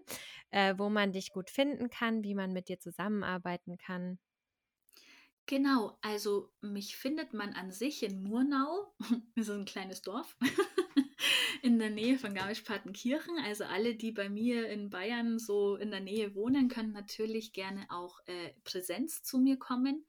äh, 0.50 0.74
wo 0.76 0.88
man 0.88 1.12
dich 1.12 1.32
gut 1.32 1.50
finden 1.50 1.88
kann, 1.88 2.24
wie 2.24 2.34
man 2.34 2.52
mit 2.52 2.68
dir 2.68 2.80
zusammenarbeiten 2.80 3.78
kann. 3.78 4.18
Genau, 5.46 5.96
also 6.02 6.52
mich 6.60 6.96
findet 6.96 7.32
man 7.32 7.54
an 7.54 7.70
sich 7.70 8.02
in 8.02 8.22
Murnau, 8.22 8.92
das 9.34 9.48
ist 9.48 9.54
ein 9.54 9.64
kleines 9.64 10.02
Dorf, 10.02 10.36
in 11.62 11.78
der 11.78 11.88
Nähe 11.88 12.18
von 12.18 12.34
Garmisch-Partenkirchen. 12.34 13.38
Also 13.44 13.64
alle, 13.64 13.94
die 13.94 14.12
bei 14.12 14.28
mir 14.28 14.68
in 14.68 14.90
Bayern 14.90 15.38
so 15.38 15.76
in 15.76 15.90
der 15.90 16.00
Nähe 16.00 16.34
wohnen, 16.34 16.68
können 16.68 16.92
natürlich 16.92 17.54
gerne 17.54 17.86
auch 17.88 18.20
äh, 18.26 18.52
Präsenz 18.64 19.22
zu 19.22 19.38
mir 19.38 19.58
kommen 19.58 20.04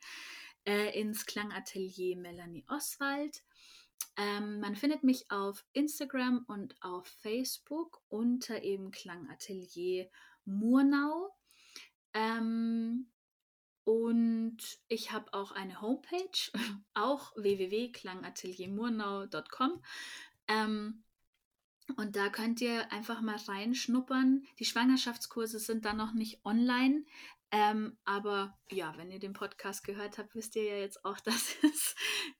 äh, 0.65 0.99
ins 0.99 1.25
Klangatelier 1.25 2.17
Melanie 2.17 2.65
Oswald. 2.67 3.43
Ähm, 4.17 4.59
man 4.59 4.75
findet 4.75 5.03
mich 5.03 5.31
auf 5.31 5.65
Instagram 5.73 6.43
und 6.47 6.75
auf 6.81 7.07
Facebook 7.07 8.01
unter 8.09 8.63
eben 8.63 8.89
Klangatelier 8.91 10.09
Murnau. 10.45 11.35
Ähm, 12.13 13.11
und 13.83 14.57
ich 14.87 15.11
habe 15.11 15.33
auch 15.33 15.51
eine 15.51 15.81
Homepage, 15.81 16.51
auch 16.93 17.33
www.klangateliermurnau.com. 17.35 19.83
Ähm, 20.47 21.03
und 21.97 22.15
da 22.15 22.29
könnt 22.29 22.61
ihr 22.61 22.91
einfach 22.91 23.21
mal 23.21 23.37
reinschnuppern. 23.37 24.45
Die 24.59 24.65
Schwangerschaftskurse 24.65 25.57
sind 25.59 25.85
dann 25.85 25.97
noch 25.97 26.13
nicht 26.13 26.45
online. 26.45 27.05
Ähm, 27.51 27.97
aber 28.05 28.57
ja, 28.69 28.95
wenn 28.97 29.09
ihr 29.09 29.19
den 29.19 29.33
Podcast 29.33 29.83
gehört 29.83 30.17
habt, 30.17 30.35
wisst 30.35 30.55
ihr 30.55 30.63
ja 30.63 30.77
jetzt 30.77 31.03
auch, 31.03 31.19
dass 31.25 31.55
es 31.63 31.95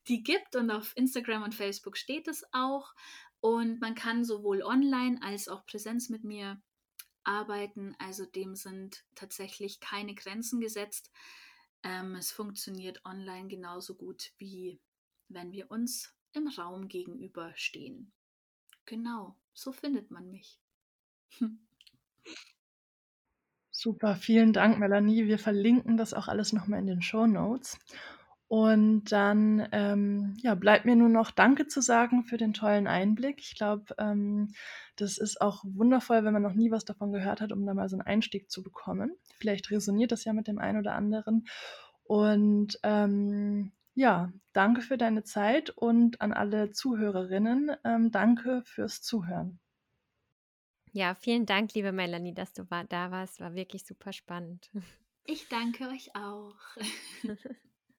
die 0.08 0.22
gibt. 0.22 0.56
Und 0.56 0.70
auf 0.70 0.96
Instagram 0.96 1.42
und 1.42 1.54
Facebook 1.54 1.96
steht 1.96 2.28
es 2.28 2.44
auch. 2.52 2.94
Und 3.40 3.80
man 3.80 3.94
kann 3.94 4.24
sowohl 4.24 4.62
online 4.62 5.18
als 5.22 5.48
auch 5.48 5.64
Präsenz 5.66 6.10
mit 6.10 6.24
mir 6.24 6.62
arbeiten. 7.24 7.96
Also 7.98 8.26
dem 8.26 8.54
sind 8.54 9.04
tatsächlich 9.14 9.80
keine 9.80 10.14
Grenzen 10.14 10.60
gesetzt. 10.60 11.10
Ähm, 11.82 12.14
es 12.14 12.30
funktioniert 12.30 13.04
online 13.04 13.48
genauso 13.48 13.94
gut, 13.94 14.32
wie 14.38 14.80
wenn 15.28 15.52
wir 15.52 15.70
uns 15.70 16.14
im 16.32 16.48
Raum 16.48 16.88
gegenüberstehen. 16.88 18.12
Genau, 18.84 19.36
so 19.54 19.72
findet 19.72 20.10
man 20.10 20.30
mich. 20.30 20.60
Super, 23.82 24.14
vielen 24.14 24.52
Dank, 24.52 24.78
Melanie. 24.78 25.26
Wir 25.26 25.38
verlinken 25.38 25.96
das 25.96 26.12
auch 26.12 26.28
alles 26.28 26.52
nochmal 26.52 26.80
in 26.80 26.86
den 26.86 27.00
Show 27.00 27.26
Notes. 27.26 27.78
Und 28.46 29.10
dann 29.10 29.66
ähm, 29.72 30.36
ja, 30.42 30.54
bleibt 30.54 30.84
mir 30.84 30.96
nur 30.96 31.08
noch 31.08 31.30
Danke 31.30 31.66
zu 31.66 31.80
sagen 31.80 32.24
für 32.24 32.36
den 32.36 32.52
tollen 32.52 32.86
Einblick. 32.86 33.40
Ich 33.40 33.56
glaube, 33.56 33.94
ähm, 33.96 34.52
das 34.96 35.16
ist 35.16 35.40
auch 35.40 35.64
wundervoll, 35.64 36.24
wenn 36.24 36.34
man 36.34 36.42
noch 36.42 36.52
nie 36.52 36.70
was 36.70 36.84
davon 36.84 37.10
gehört 37.10 37.40
hat, 37.40 37.52
um 37.52 37.64
da 37.64 37.72
mal 37.72 37.88
so 37.88 37.96
einen 37.96 38.06
Einstieg 38.06 38.50
zu 38.50 38.62
bekommen. 38.62 39.16
Vielleicht 39.38 39.70
resoniert 39.70 40.12
das 40.12 40.26
ja 40.26 40.34
mit 40.34 40.46
dem 40.46 40.58
einen 40.58 40.80
oder 40.80 40.94
anderen. 40.94 41.46
Und 42.02 42.78
ähm, 42.82 43.72
ja, 43.94 44.30
danke 44.52 44.82
für 44.82 44.98
deine 44.98 45.22
Zeit 45.22 45.70
und 45.70 46.20
an 46.20 46.34
alle 46.34 46.70
Zuhörerinnen, 46.70 47.70
ähm, 47.84 48.10
danke 48.10 48.60
fürs 48.66 49.00
Zuhören. 49.00 49.58
Ja, 50.92 51.14
vielen 51.14 51.46
Dank, 51.46 51.74
liebe 51.74 51.92
Melanie, 51.92 52.34
dass 52.34 52.52
du 52.52 52.64
da 52.64 53.10
warst. 53.10 53.40
War 53.40 53.54
wirklich 53.54 53.84
super 53.84 54.12
spannend. 54.12 54.70
Ich 55.24 55.48
danke 55.48 55.88
euch 55.88 56.14
auch. 56.16 56.56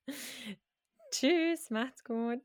Tschüss, 1.12 1.70
macht's 1.70 2.04
gut. 2.04 2.42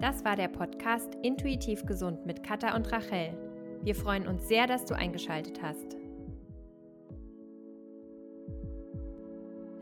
Das 0.00 0.24
war 0.24 0.36
der 0.36 0.48
Podcast 0.48 1.14
Intuitiv 1.22 1.84
Gesund 1.86 2.26
mit 2.26 2.42
Katha 2.42 2.76
und 2.76 2.92
Rachel. 2.92 3.36
Wir 3.82 3.94
freuen 3.94 4.26
uns 4.26 4.46
sehr, 4.46 4.66
dass 4.66 4.84
du 4.84 4.94
eingeschaltet 4.94 5.62
hast. 5.62 5.96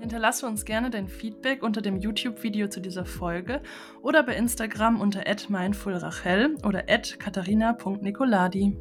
Hinterlasse 0.05 0.47
uns 0.47 0.67
gerne 0.67 0.91
dein 0.91 1.09
Feedback 1.09 1.63
unter 1.63 1.81
dem 1.81 1.97
YouTube-Video 1.97 2.69
zu 2.69 2.83
dieser 2.83 3.07
Folge 3.07 3.63
oder 4.03 4.23
bei 4.23 4.37
Instagram 4.37 5.01
unter 5.01 5.25
@mindfulrachel 5.49 6.59
oder 6.63 6.83
@katharina.nicoladi. 6.83 8.77